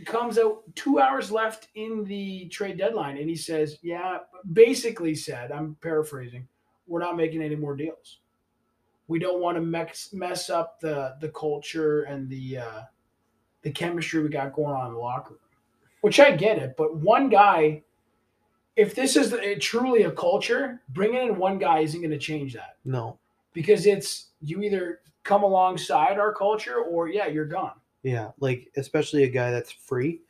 [0.04, 4.18] comes out two hours left in the trade deadline and he says, Yeah,
[4.52, 6.46] basically said, I'm paraphrasing,
[6.86, 8.20] we're not making any more deals.
[9.08, 12.82] We don't want to mess, mess up the the culture and the uh,
[13.62, 15.40] the chemistry we got going on in the locker room.
[16.02, 17.82] Which I get it, but one guy,
[18.78, 22.54] if this is the, truly a culture, bringing in one guy isn't going to change
[22.54, 23.18] that No.
[23.52, 27.72] because it's you either come alongside our culture or yeah, you're gone.
[28.04, 30.20] Yeah, like especially a guy that's free.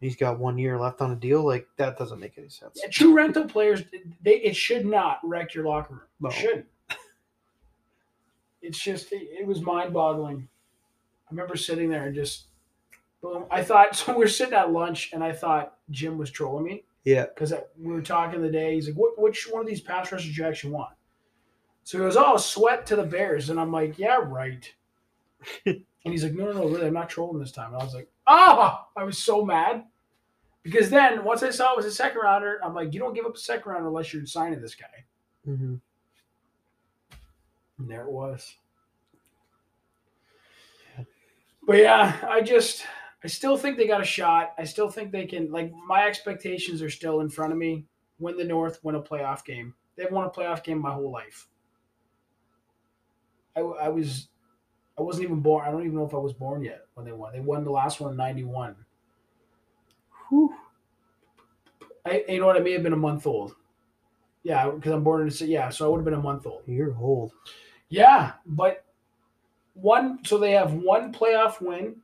[0.00, 1.44] He's got one year left on a deal.
[1.44, 2.78] Like that doesn't make any sense.
[2.80, 3.82] Yeah, true rental players,
[4.22, 6.02] they it should not wreck your locker room.
[6.20, 6.28] No.
[6.28, 6.66] It shouldn't.
[8.62, 10.46] It's just it, it was mind boggling.
[11.28, 12.44] I remember sitting there and just
[13.20, 13.44] boom.
[13.50, 14.16] I thought so.
[14.16, 18.02] We're sitting at lunch and I thought Jim was trolling me Yeah, because we were
[18.02, 18.74] talking the day.
[18.74, 19.18] He's like, "What?
[19.18, 20.92] Which one of these pass rushers do you actually want?"
[21.82, 24.70] So he goes, "Oh, sweat to the Bears," and I'm like, "Yeah, right."
[25.66, 27.94] and he's like, "No, no, no, really, I'm not trolling this time." And I was
[27.94, 29.84] like, "Ah!" I was so mad
[30.62, 33.24] because then once I saw it was a second rounder, I'm like, "You don't give
[33.24, 35.06] up a second rounder unless you're signing this guy."
[35.46, 35.76] hmm
[37.78, 38.54] And there it was.
[41.66, 42.84] But yeah, I just
[43.24, 44.54] I still think they got a shot.
[44.58, 47.84] I still think they can like my expectations are still in front of me.
[48.20, 49.74] Win the North, win a playoff game.
[49.96, 51.48] They've won a playoff game my whole life.
[53.56, 54.28] I, I was
[54.98, 55.66] I wasn't even born.
[55.66, 57.32] I don't even know if I was born yet when they won.
[57.32, 58.76] They won the last one in '91.
[60.28, 60.54] Whew.
[62.06, 62.56] I you know what?
[62.56, 63.54] I may have been a month old.
[64.44, 66.62] Yeah, because I'm born in yeah, so I would have been a month old.
[66.66, 67.32] You're old.
[67.88, 68.84] Yeah, but
[69.74, 71.96] one so they have one playoff win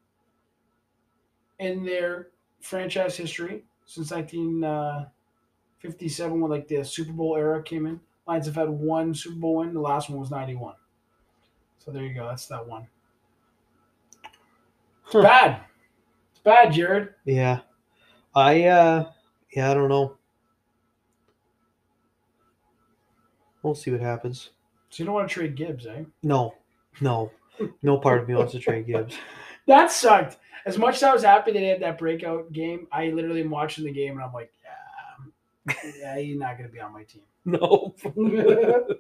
[1.59, 2.29] in their
[2.61, 8.01] franchise history since 1957 when like the Super Bowl era came in.
[8.27, 9.75] Lions have had one Super Bowl win.
[9.75, 10.75] The last one was 91.
[11.79, 12.27] So there you go.
[12.27, 12.87] That's that one.
[15.03, 15.21] Huh.
[15.23, 15.61] Bad.
[16.33, 17.11] It's bad, Jared.
[17.25, 17.61] Yeah,
[18.35, 19.11] I uh,
[19.55, 20.17] yeah, I don't know.
[23.63, 24.51] We'll see what happens.
[24.89, 26.05] So you don't want to trade Gibbs, eh?
[26.23, 26.55] No,
[27.01, 27.31] no,
[27.83, 29.17] no part of me wants to trade Gibbs.
[29.67, 30.39] That sucked.
[30.67, 33.51] As much as I was happy that they had that breakout game, I literally am
[33.51, 37.05] watching the game and I'm like, yeah, yeah, he's not going to be on my
[37.05, 37.23] team.
[37.47, 37.95] No.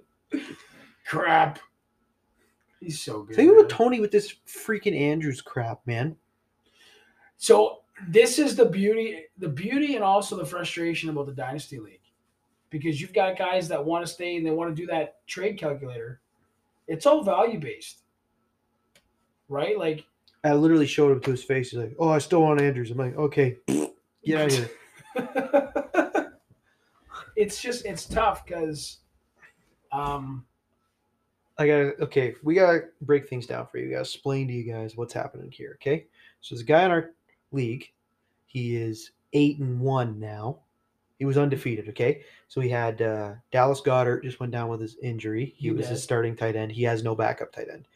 [1.07, 1.59] Crap.
[2.81, 3.37] He's so good.
[3.37, 6.16] Think about Tony with this freaking Andrews crap, man.
[7.38, 12.03] So this is the beauty, the beauty, and also the frustration about the dynasty league,
[12.68, 15.59] because you've got guys that want to stay and they want to do that trade
[15.59, 16.20] calculator.
[16.87, 18.03] It's all value based,
[19.48, 19.79] right?
[19.79, 20.05] Like
[20.44, 21.70] I literally showed him to his face.
[21.70, 23.57] He's like, "Oh, I still want Andrews." I'm like, "Okay,
[24.24, 24.70] get out of
[25.16, 26.33] here."
[27.37, 28.98] it's just it's tough because,
[29.90, 30.44] um,
[31.59, 33.87] I gotta okay, we gotta break things down for you.
[33.87, 35.78] We gotta explain to you guys what's happening here.
[35.80, 36.07] Okay,
[36.40, 37.11] so there's a guy in our
[37.50, 37.90] league.
[38.46, 40.59] He is eight and one now.
[41.18, 41.88] He was undefeated.
[41.88, 45.54] Okay, so he had uh, Dallas Goedert just went down with his injury.
[45.57, 45.92] He He was did.
[45.92, 46.70] his starting tight end.
[46.72, 47.87] He has no backup tight end.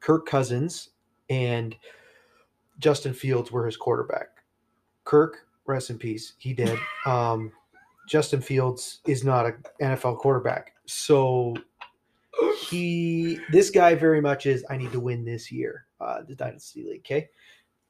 [0.00, 0.90] Kirk Cousins
[1.30, 1.74] and
[2.78, 4.28] Justin Fields were his quarterback.
[5.04, 6.78] Kirk, rest in peace, he did.
[7.06, 7.52] Um,
[8.06, 11.54] Justin Fields is not an NFL quarterback, so
[12.58, 16.82] he this guy very much is I need to win this year, uh, the Dynasty
[16.82, 17.02] League.
[17.06, 17.28] Okay,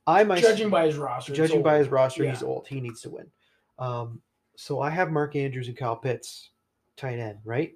[0.07, 2.33] I myself judging by his roster, judging by his roster, Yeah.
[2.33, 2.69] he's old.
[2.69, 3.27] He needs to win.
[3.79, 4.21] Um,
[4.57, 6.51] so I have Mark Andrews and Kyle Pitts,
[6.97, 7.75] tight end, right?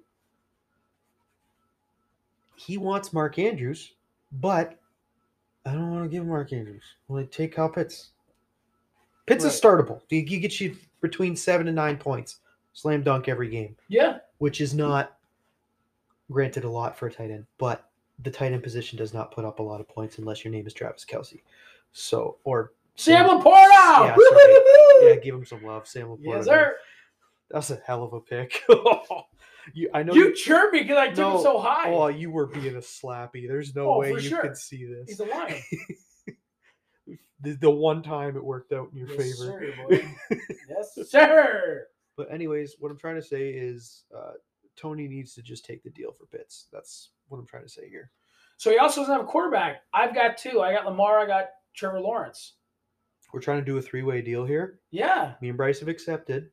[2.55, 3.95] He wants Mark Andrews,
[4.31, 4.79] but
[5.65, 6.83] I don't want to give him Mark Andrews.
[7.07, 8.09] Want take Kyle Pitts.
[9.25, 10.01] Pitts is startable.
[10.07, 12.39] He, he gets you between seven and nine points,
[12.73, 15.17] slam dunk every game, Yeah, which is not
[16.31, 17.89] granted a lot for a tight end, but
[18.23, 20.67] the tight end position does not put up a lot of points unless your name
[20.67, 21.41] is Travis Kelce.
[21.93, 24.15] So, or Sam Laporta.
[24.15, 24.15] Yeah,
[25.09, 26.19] yeah, give him some love, Sam Laporta.
[26.23, 26.75] yes, sir.
[27.49, 28.61] That's a hell of a pick.
[28.69, 29.25] Oh.
[29.73, 30.35] You, I know You you.
[30.35, 31.37] chirped me because I took No.
[31.37, 31.91] him so high.
[31.91, 33.47] Oh, you were being a slappy.
[33.47, 34.41] There's no Oh, way you sure.
[34.41, 35.09] could see this.
[35.09, 35.61] He's a lion.
[37.41, 39.59] The, the one time it worked out in your yes, favor.
[39.59, 39.99] sir,
[40.69, 41.85] yes, sir.
[42.17, 44.31] But anyways, what I'm trying to say is uh,
[44.77, 46.67] Tony needs to just take the deal for Pitts.
[46.71, 48.09] That's what I'm trying to say here.
[48.57, 49.81] So he also doesn't have a quarterback.
[49.93, 50.61] I've got two.
[50.61, 51.19] I got Lamar.
[51.19, 52.53] I got Trevor Lawrence.
[53.33, 54.79] We're trying to do a three-way deal here.
[54.89, 55.33] Yeah.
[55.41, 56.49] Me and Bryce have accepted.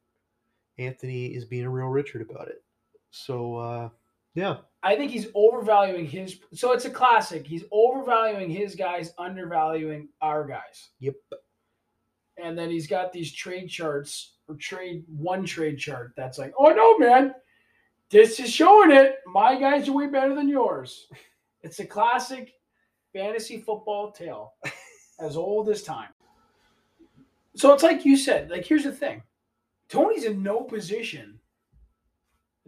[0.78, 2.62] Anthony is being a real Richard about it.
[3.12, 3.88] So uh,
[4.34, 6.38] yeah, I think he's overvaluing his.
[6.54, 7.46] So it's a classic.
[7.46, 10.90] He's overvaluing his guys, undervaluing our guys.
[10.98, 11.14] Yep.
[12.42, 16.70] And then he's got these trade charts or trade one trade chart that's like, oh
[16.70, 17.34] no, man,
[18.10, 19.18] this is showing it.
[19.26, 21.06] My guys are way better than yours.
[21.64, 22.54] It's a classic
[23.12, 24.54] fantasy football tale.
[25.20, 26.08] as old as time.
[27.54, 28.50] So it's like you said.
[28.50, 29.22] Like here's the thing,
[29.88, 31.38] Tony's in no position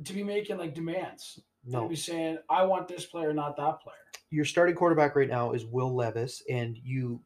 [0.02, 1.40] to be making like demands.
[1.66, 3.94] To No, be saying, I want this player, not that player.
[4.30, 7.20] your starting quarterback right now is Will Levis, and you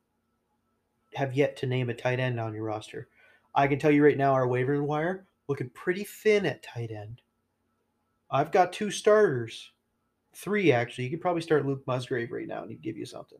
[1.14, 3.08] have yet to name a tight end on your roster.
[3.54, 7.22] I can tell you right now, our waiver wire looking pretty thin at tight end.
[8.30, 9.70] I've got two starters,
[10.34, 11.04] three actually.
[11.04, 13.38] You could probably start Luke Musgrave right now, and he'd give you something.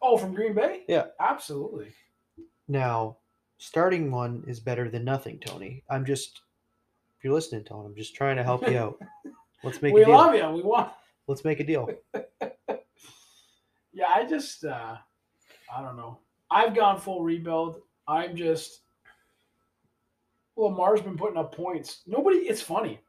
[0.00, 0.82] Oh, from Green Bay?
[0.88, 1.06] Yeah.
[1.20, 1.88] absolutely.
[2.68, 3.18] Now,
[3.58, 5.82] starting one is better than nothing, Tony.
[5.90, 6.40] I'm just,
[7.22, 8.98] if you're listening, Tony, I'm just trying to help you out.
[9.62, 10.16] Let's make we a deal.
[10.16, 10.50] love you.
[10.50, 10.90] We want.
[11.28, 11.88] Let's make a deal.
[13.94, 14.96] Yeah, I just, uh
[15.76, 16.20] I don't know.
[16.50, 17.82] I've gone full rebuild.
[18.08, 18.80] I'm just.
[20.56, 22.00] Lamar's been putting up points.
[22.06, 22.38] Nobody.
[22.38, 23.00] It's funny.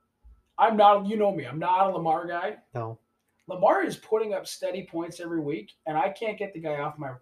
[0.58, 1.06] I'm not.
[1.06, 1.46] You know me.
[1.46, 2.58] I'm not a Lamar guy.
[2.76, 3.00] No,
[3.48, 7.00] Lamar is putting up steady points every week, and I can't get the guy off
[7.00, 7.14] my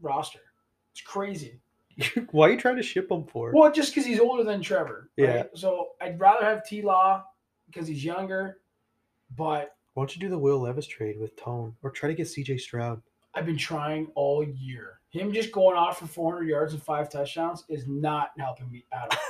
[0.00, 0.40] roster.
[0.92, 1.60] It's crazy.
[2.30, 3.52] why are you trying to ship him for?
[3.54, 5.10] Well, just because he's older than Trevor.
[5.18, 5.28] right?
[5.28, 5.42] Yeah.
[5.54, 7.24] So I'd rather have T Law
[7.66, 8.58] because he's younger,
[9.36, 12.28] but Why don't you do the Will Levis trade with Tone, or try to get
[12.28, 12.58] C.J.
[12.58, 13.00] Stroud?
[13.34, 15.00] I've been trying all year.
[15.10, 19.08] Him just going off for 400 yards and five touchdowns is not helping me at
[19.12, 19.18] all.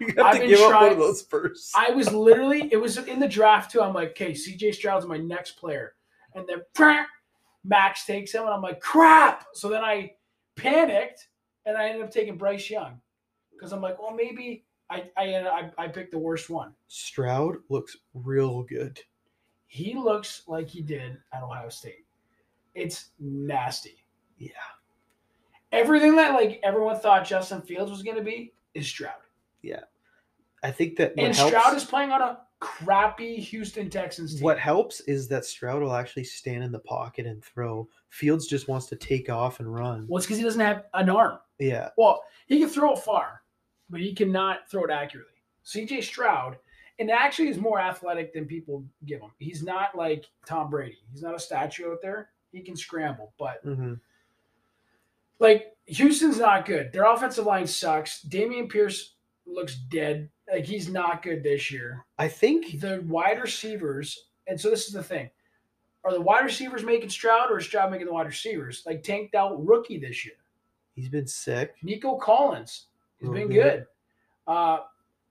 [0.00, 1.70] You have I've been trying- those first.
[1.76, 3.80] I was literally, it was in the draft too.
[3.80, 5.94] I'm like, okay, CJ Stroud's my next player.
[6.34, 6.62] And then
[7.64, 9.46] Max takes him, and I'm like, crap.
[9.54, 10.14] So then I
[10.56, 11.28] panicked
[11.66, 13.00] and I ended up taking Bryce Young
[13.52, 16.74] because I'm like, well, maybe I, I, I, I picked the worst one.
[16.88, 19.00] Stroud looks real good.
[19.66, 22.04] He looks like he did at Ohio State.
[22.74, 24.04] It's nasty.
[24.38, 24.50] Yeah.
[25.70, 29.14] Everything that like everyone thought Justin Fields was going to be is Stroud.
[29.62, 29.80] Yeah.
[30.62, 34.44] I think that and helps, Stroud is playing on a crappy Houston Texans team.
[34.44, 37.88] what helps is that Stroud will actually stand in the pocket and throw.
[38.08, 40.06] Fields just wants to take off and run.
[40.08, 41.38] Well, it's because he doesn't have an arm.
[41.58, 43.42] Yeah, Well, he can throw it far,
[43.90, 45.32] but he cannot throw it accurately.
[45.66, 46.56] CJ Stroud,
[47.00, 49.30] and actually is more athletic than people give him.
[49.38, 50.98] He's not like Tom Brady.
[51.12, 52.30] He's not a statue out there.
[52.52, 53.94] He can scramble, but hmm
[55.38, 56.92] like Houston's not good.
[56.92, 58.24] Their offensive line sucks.
[58.24, 60.30] Dameon Pierce looks dead.
[60.52, 62.04] Like he's not good this year.
[62.18, 65.30] I think The wide receivers, and so this is the thing:
[66.04, 68.82] are the wide receivers making Stroud, or is Stroud making the wide receivers?
[68.84, 70.34] Like tanked out rookie this year.
[70.94, 71.74] he's been sick.
[71.82, 72.86] Nico Collins
[73.20, 73.54] has been good.
[73.62, 73.86] good.
[74.46, 74.80] Uh,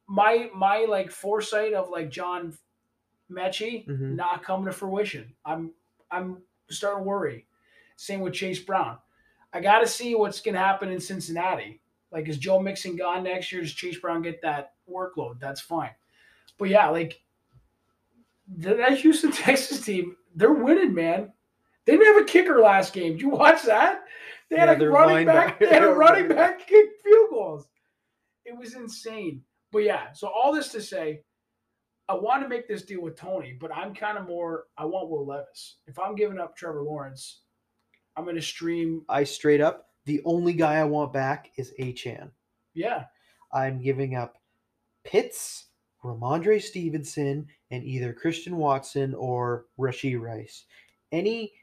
[0.08, 2.58] my my like foresight of like John
[3.30, 4.16] Metchie Mhm.
[4.16, 5.34] not coming to fruition.
[5.46, 5.72] I'm
[6.10, 7.46] I'm starting to worry.
[7.96, 8.98] Same with Chase Brown.
[9.54, 11.82] I got to see what's going to happen in Cincinnati.
[12.12, 13.62] Like, is Joe Mixon gone next year?
[13.62, 15.40] Does Chase Brown get that workload?
[15.40, 15.92] That's fine.
[16.58, 17.22] But yeah, like
[18.62, 21.32] th- that Houston Texas team, they're winning, man.
[21.86, 23.14] They didn't have a kicker last game.
[23.14, 24.04] Did you watch that?
[24.50, 25.60] They had Yeah, a running back.
[25.60, 27.68] They had a running running back kick field goals.
[28.46, 29.44] It was insane.
[29.72, 31.22] But yeah, so all this to say,
[32.10, 34.66] I want to make this deal with Tony, but I'm kind of more.
[34.78, 35.78] I want Will Levis.
[35.88, 37.42] If I'm giving up Trevor Lawrence,
[38.18, 39.04] I'm going to stream.
[39.08, 42.32] I straight up the only guy I want back is Achane.
[42.74, 43.06] Yeah,
[43.54, 44.41] I'm giving up
[45.04, 45.66] Pitts,
[46.04, 50.66] Rhamondre Stevenson, and either Christian Watson or Rashee Rice.
[51.12, 51.54] Any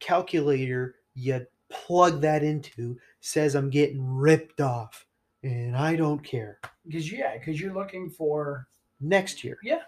[0.00, 5.06] calculator you plug that into says I'm getting ripped off,
[5.42, 6.58] and I don't care.
[6.86, 8.68] because yeah, because you're looking for.
[9.00, 9.82] Next year, Yeah,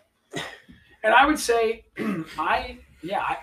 [1.02, 1.84] And I would say,
[2.38, 3.36] I yeah, I,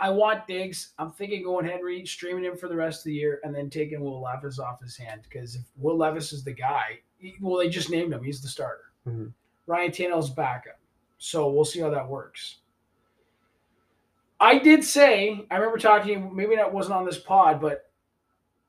[0.00, 0.94] I want Diggs.
[0.98, 4.00] I'm thinking going Henry, streaming him for the rest of the year, and then taking
[4.00, 6.98] Will Levis off his hand because if Will Levis is the guy,
[7.40, 8.22] well, they just named him.
[8.22, 8.92] He's the starter.
[9.06, 9.32] Mhm.
[9.66, 10.78] Ryan Tannehill's backup.
[11.18, 12.58] So we'll see how that works.
[14.40, 17.90] I did say, I remember talking, maybe that wasn't on this pod, but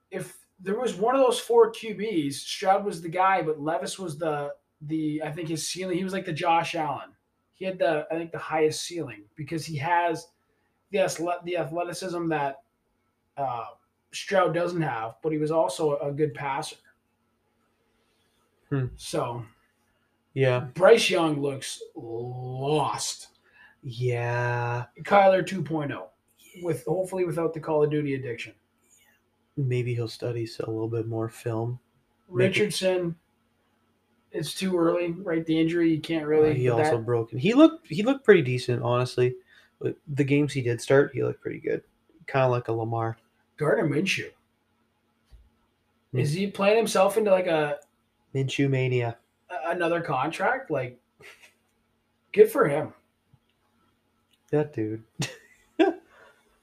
[0.10, 4.18] if there was one of those four QBs, Stroud was the guy, but Levis was
[4.18, 4.54] the
[4.88, 5.98] the I think his ceiling.
[5.98, 7.12] He was like the Josh Allen.
[7.54, 10.28] He had the I think the highest ceiling because he has
[10.90, 12.64] the athle- the athleticism that
[13.38, 13.66] uh,
[14.12, 16.76] Stroud doesn't have, but he was also a good passer.
[18.72, 18.86] Hmm.
[18.96, 19.44] So
[20.34, 23.28] yeah, Bryce Young looks lost.
[23.84, 26.04] yeah, Kyler 2.0
[26.64, 28.54] with hopefully without the Call of Duty addiction.
[29.58, 31.80] maybe he'll study a little bit more film.
[32.30, 33.16] Richardson,
[34.32, 35.46] it's too early, right?
[35.46, 36.54] The injury, you can't Uh, really.
[36.54, 37.32] he also that- broke.
[37.32, 39.36] He looked he looked pretty decent, honestly.
[39.80, 41.84] But the games he did start, he looked pretty good.
[42.28, 43.18] Kind of like a Lamar.
[43.58, 44.30] Gardner Minshew.
[46.12, 46.20] Hmm.
[46.20, 47.80] Is he playing himself into like a
[48.36, 49.18] Minshew mania.
[49.66, 50.72] another contract?
[50.72, 51.00] Like,
[52.32, 52.94] good for him,
[54.52, 55.04] That dude.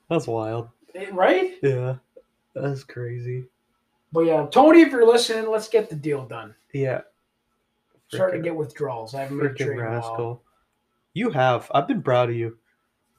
[0.09, 0.69] That's wild.
[0.95, 1.55] Eh, right?
[1.62, 1.97] Yeah.
[2.55, 3.45] That's crazy.
[4.12, 6.55] But yeah, Tony, if you're listening, let's get the deal done.
[6.73, 7.03] Yeah.
[8.09, 9.14] Starting to get withdrawals.
[9.14, 9.93] I haven't made a Freaking trade in a while.
[10.01, 10.43] rascal.
[11.12, 11.71] You have.
[11.75, 12.57] I've been proud of you.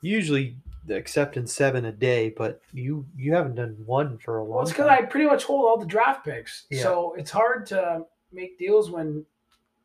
[0.02, 0.58] Usually
[0.90, 4.72] accepting seven a day, but you you haven't done one for a long Well, it's
[4.72, 4.88] because.
[4.88, 6.82] I pretty much hold all the draft picks, Yeah.
[6.82, 9.26] so it's hard to make deals when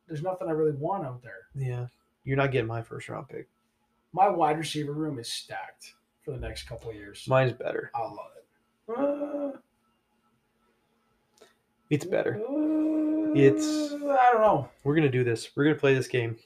[0.06, 1.48] there's nothing I really want out there.
[1.54, 1.86] Yeah.
[2.24, 3.48] You're not getting my first round pick.
[4.12, 7.24] My wide receiver room is stacked for the next couple of years.
[7.28, 7.90] Mine's better.
[7.94, 8.94] I love it.
[8.96, 9.58] Uh,
[11.90, 12.36] It's better.
[12.36, 14.68] uh, It's- I don't know.
[14.84, 15.54] We're gonna do this.
[15.56, 16.36] We're gonna play this game.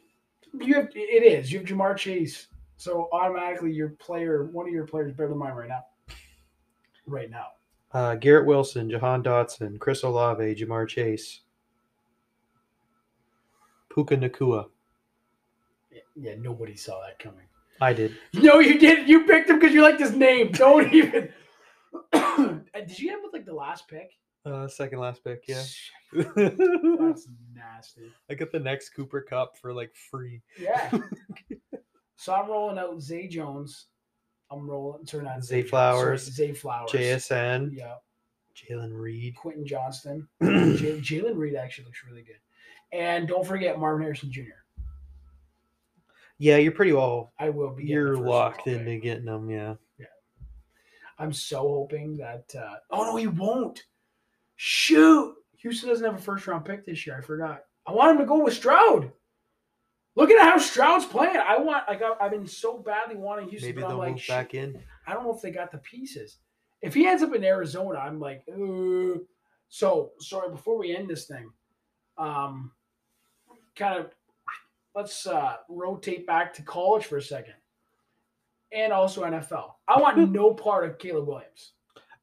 [0.54, 1.52] You have it is.
[1.52, 5.52] You have Ja'Marr Chase, so automatically your player, one of your players, better than mine
[5.54, 5.84] right now.
[7.06, 7.48] Right now,
[7.92, 11.40] Uh, Garrett Wilson, Jahan Dotson, Chris Olave, Ja'Marr Chase,
[13.98, 14.66] Puka Nacua.
[16.14, 17.46] yeah, nobody saw that coming.
[17.80, 18.16] I did.
[18.32, 19.08] No, you did.
[19.08, 20.52] You picked him because you liked his name.
[20.52, 21.30] Don't even.
[22.12, 24.12] did you have him with like the last pick?
[24.46, 25.62] Uh, second last pick, yeah.
[26.12, 28.12] That's nasty.
[28.30, 30.42] I got the next Cooper Kupp for like free.
[30.60, 30.92] Yeah.
[32.16, 33.86] so I'm rolling out Zay Jones.
[34.48, 35.06] I'm rolling.
[35.06, 36.92] Turn on Zay Jones, Flowers, sorry, Zay Flowers.
[36.92, 37.94] JSN, Yeah.
[38.54, 39.34] Jalen Reed.
[39.34, 40.28] Quentin Johnston.
[40.42, 42.38] Jalen Reed actually looks really good.
[42.92, 44.42] And don't forget Marvin Harrison Jr.
[46.38, 47.32] Yeah, you're pretty well.
[47.38, 47.84] I will be.
[47.84, 49.50] You're locked into getting them.
[49.50, 49.74] Yeah.
[49.98, 50.06] Yeah.
[51.18, 52.44] I'm so hoping that.
[52.56, 53.82] Uh, oh no, he won't.
[54.56, 57.18] Shoot, Houston doesn't have a first round pick this year.
[57.18, 57.64] I forgot.
[57.86, 59.10] I want him to go with Stroud.
[60.14, 61.36] Look at how Stroud's playing.
[61.36, 64.54] I want like I- I've been so badly wanting Houston, Maybe they'll like, move back
[64.54, 64.80] in.
[65.06, 66.38] I don't know if they got the pieces.
[66.82, 69.20] If he ends up in Arizona, I'm like, "Ugh."
[69.68, 70.50] so sorry.
[70.50, 71.50] Before we end this thing,
[72.16, 72.72] um,
[73.78, 74.10] kind of
[74.94, 77.54] let's uh, rotate back to college for a second,
[78.72, 79.72] and also NFL.
[79.86, 81.72] I want no part of Caleb Williams.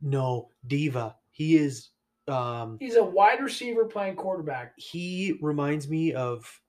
[0.02, 1.16] No, Diva.
[1.32, 1.90] He is.
[2.28, 4.74] Um, He's a wide receiver playing quarterback.
[4.78, 6.60] he reminds me of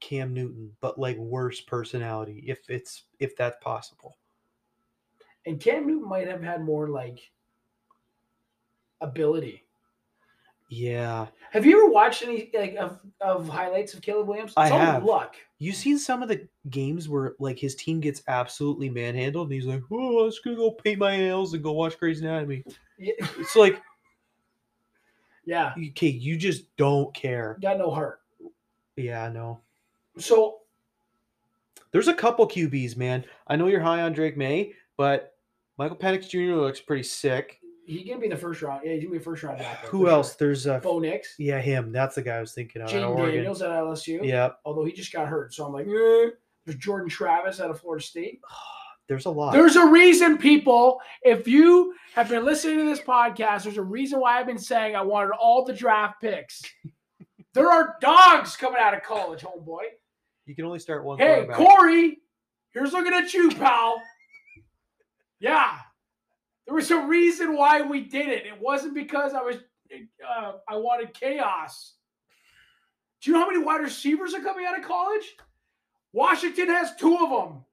[0.00, 4.18] Cam Newton, but like worse personality, if it's if that's possible.
[5.46, 7.30] And Cam Newton might have had more like
[9.00, 9.65] ability.
[10.68, 14.52] Yeah, Have you ever watched any like of, of highlights of Caleb Williams?
[14.56, 15.04] I all have.
[15.04, 15.36] luck.
[15.60, 19.66] you seen some of the games where like his team gets absolutely manhandled, and he's
[19.66, 22.64] like, "Oh, I'm just gonna go paint my nails and go watch Grey's Anatomy."
[22.98, 23.12] Yeah.
[23.38, 23.80] It's like,
[25.44, 27.56] yeah, okay, you just don't care.
[27.62, 28.20] got no heart.
[28.96, 29.60] Yeah, I know.
[30.18, 30.62] So
[31.92, 33.24] There's a couple QBs, man.
[33.46, 35.34] I know you're high on Drake Maye, but
[35.78, 36.54] Michael Penix Jr.
[36.56, 37.60] looks pretty sick.
[37.86, 38.82] He can be the first round.
[38.84, 40.30] Yeah, he can be a first round pick, Who else?
[40.30, 40.48] Sure.
[40.48, 41.92] There's uh, Bo Nix, yeah, him.
[41.92, 42.88] That's the guy I was thinking of.
[42.88, 43.34] out of Jaden Oregon.
[43.36, 44.24] Daniels at LSU.
[44.24, 46.30] Yeah, Although he just got hurt, so I'm like, eh.
[46.64, 48.40] there's Jordan Travis out of Florida State.
[49.08, 49.52] there's a lot.
[49.52, 51.00] There's a reason, people.
[51.22, 54.96] If you have been listening to this podcast, there's a reason why I've been saying
[54.96, 56.62] I wanted all the draft picks.
[57.54, 59.84] there are dogs coming out of college, homeboy.
[60.44, 61.18] you can only start one.
[61.18, 61.46] Hey.
[61.52, 62.18] Corey,
[62.72, 64.02] here's looking at you, pal.
[65.38, 65.78] Yeah,
[66.66, 68.46] there was a reason why we did it.
[68.46, 69.56] It wasn't because I was
[70.28, 71.94] uh, I wanted chaos.
[73.20, 75.36] Do you know how many wide receivers are coming out of college?
[76.12, 77.64] Washington has two of them.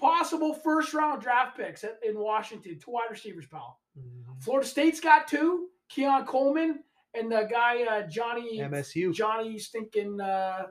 [0.00, 2.78] Possible first round draft picks in Washington.
[2.78, 3.80] Two wide receivers, pal.
[3.98, 4.42] Mhm.
[4.42, 5.68] Florida State's got two.
[5.88, 6.84] Keon Coleman
[7.14, 10.66] and the guy uh, Johnny MSU Johnny stinking uh,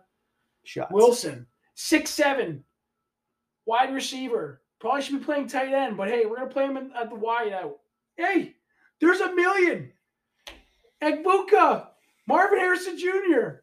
[0.64, 0.92] shots.
[0.92, 2.64] Wilson, six seven,
[3.66, 4.62] wide receiver.
[4.80, 7.16] Probably should be playing tight end, but hey, we're gonna play him in, at the
[7.16, 7.80] wide out.
[8.16, 8.56] Hey,
[9.02, 9.92] there's a million.
[11.02, 11.88] Egbuka,
[12.28, 13.62] Marvin Harrison Jr.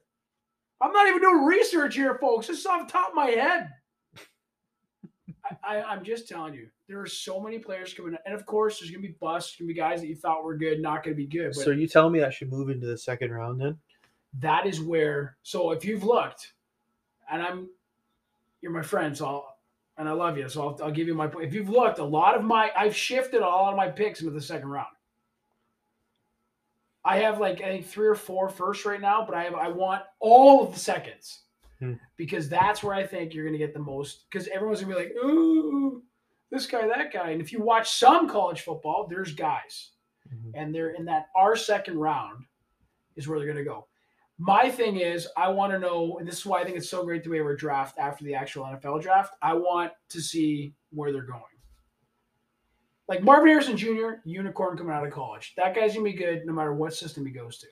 [0.81, 2.49] I'm not even doing research here, folks.
[2.49, 3.71] This is off the top of my head.
[5.45, 8.81] I, I, I'm just telling you, there are so many players coming, and of course,
[8.81, 9.53] there's gonna be busts.
[9.53, 11.55] There's gonna be guys that you thought were good, not gonna be good.
[11.55, 13.79] So you telling me I should move into the second round then?
[14.41, 16.53] that is where so if you've looked
[17.31, 17.69] and i'm
[18.61, 19.54] you're my friend so I'll,
[19.99, 21.47] and i love you so I'll, I'll give you my point.
[21.47, 24.33] if you've looked a lot of my i've shifted a lot of my picks into
[24.33, 24.89] the second round
[27.05, 29.69] i have like i think three or four first right now but i have i
[29.69, 31.41] want all of the seconds
[31.81, 31.95] Hmm.
[32.17, 35.01] because that's where i think you're going to get the most because everyone's going to
[35.01, 36.03] be like ooh
[36.51, 39.91] this guy that guy and if you watch some college football there's guys
[40.33, 40.53] Mhm.
[40.55, 42.45] and they're in that our second round
[43.17, 43.87] is where they're going to go.
[44.39, 47.05] My thing is, I want to know, and this is why I think it's so
[47.05, 49.35] great that we have a draft after the actual NFL draft.
[49.41, 51.43] I want to see where they're going.
[53.07, 55.55] Like Marvin Harrison Jr., unicorn coming out of college.
[55.57, 57.67] That guy's gonna be good no matter what system he goes to.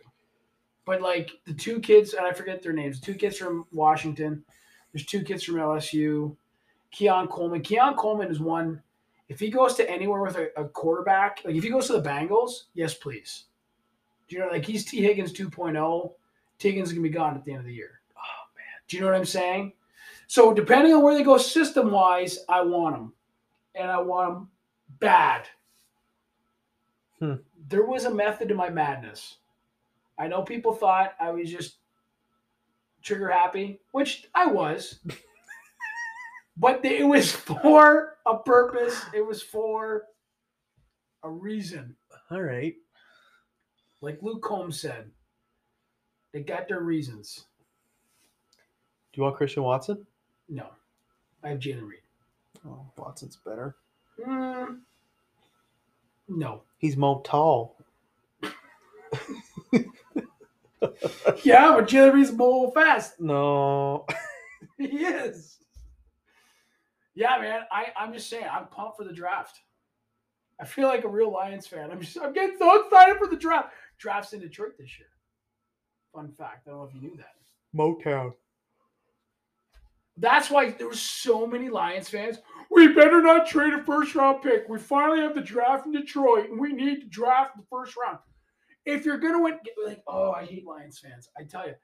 [0.85, 4.45] But like the two kids, and I forget their names, two kids from Washington.
[4.93, 6.37] There's two kids from LSU.
[6.91, 7.63] Keon Coleman.
[7.63, 8.83] Keon Coleman is one.
[9.29, 12.03] If he goes to anywhere with a, a quarterback, like if he goes to the
[12.03, 13.45] Bengals, yes, please.
[14.29, 16.13] Do you know, like he's Tee Higgins 2.0.
[16.63, 18.01] Tee Higgins going to be gone at the end of the year.
[18.17, 18.65] Oh man.
[18.87, 19.73] Do you know what I'm saying?
[20.29, 23.13] So depending on where they go system wise, I want them,
[23.75, 24.49] and I want them
[25.01, 25.49] bad.
[27.19, 27.35] Hmm.
[27.69, 29.39] There was a method to my madness.
[30.17, 31.79] I know people thought I was just
[33.03, 35.01] trigger happy, which I was,
[36.57, 39.03] but it was for a purpose.
[39.13, 40.05] It was for
[41.25, 41.97] a reason.
[42.31, 42.77] All right.
[44.01, 45.11] Like Luke Combs said,
[46.33, 47.47] they got their reasons.
[49.13, 50.07] Do you want Christian Watson?
[50.49, 50.67] No,
[51.45, 52.01] I have Jalen Reed.
[52.67, 53.77] Oh, Watson's better.
[54.27, 54.79] Mm,
[56.29, 56.63] no.
[56.79, 57.77] He's more tall.
[61.45, 63.21] Yeah, but Jalen Reed's more fast.
[63.21, 64.07] No.
[64.79, 65.59] He is.
[67.15, 67.61] Yeah, man.
[67.71, 69.61] I, I'm just saying, I'm pumped for the draft.
[70.61, 71.91] I feel like a real Lions fan.
[71.91, 73.73] I'm just I'm getting so excited for the draft.
[73.99, 75.09] Drafts in Detroit this year.
[76.15, 76.67] Fun fact.
[76.67, 77.35] I don't know if you knew that.
[77.77, 78.35] Motown.
[80.19, 82.39] That's why there were so many Lions fans.
[82.71, 84.69] We better not trade a first round pick.
[84.69, 88.19] We finally have the draft in Detroit, and we need to draft the first round.
[88.85, 91.29] If you're gonna win, like, oh, I hate Lions fans.
[91.39, 91.75] I tell you,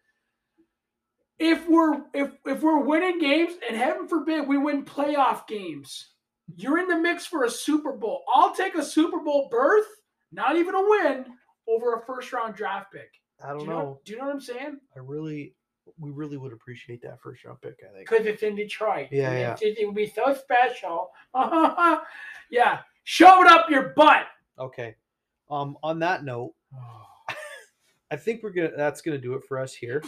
[1.38, 6.10] if we're if if we're winning games, and heaven forbid we win playoff games,
[6.56, 8.24] you're in the mix for a Super Bowl.
[8.34, 9.86] I'll take a Super Bowl berth,
[10.32, 11.24] not even a win,
[11.66, 13.10] over a first round draft pick.
[13.42, 13.78] I Do don't you know.
[13.78, 14.00] know?
[14.04, 14.78] Do you know what I'm saying?
[14.96, 15.54] I really,
[15.98, 17.78] we really would appreciate that first round pick.
[17.88, 18.08] I think.
[18.08, 19.08] because it's in Detroit.
[19.10, 19.56] Yeah, yeah.
[19.60, 21.10] It, it would be so special.
[22.50, 24.26] yeah, show it up your butt.
[24.58, 24.96] Okay.
[25.50, 25.76] Um.
[25.82, 26.54] On that note,
[28.10, 28.72] I think we're gonna.
[28.76, 30.02] That's gonna do it for us here.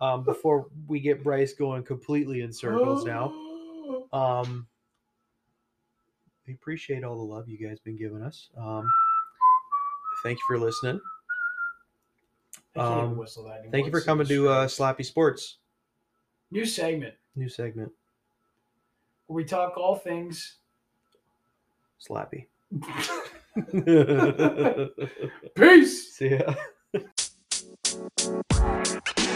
[0.00, 0.24] Um.
[0.24, 3.32] Before we get Bryce going completely in circles now.
[4.12, 4.66] Um.
[6.46, 8.48] We appreciate all the love you guys been giving us.
[8.56, 8.88] Um.
[10.22, 11.00] Thank you for listening.
[12.74, 13.70] Um, whistle that.
[13.70, 15.58] Thank you for coming to uh, Slappy Sports.
[16.50, 17.90] new segment New segment,
[19.26, 20.58] where we talk all things
[21.98, 22.48] Slappy.
[25.88, 26.54] See ya.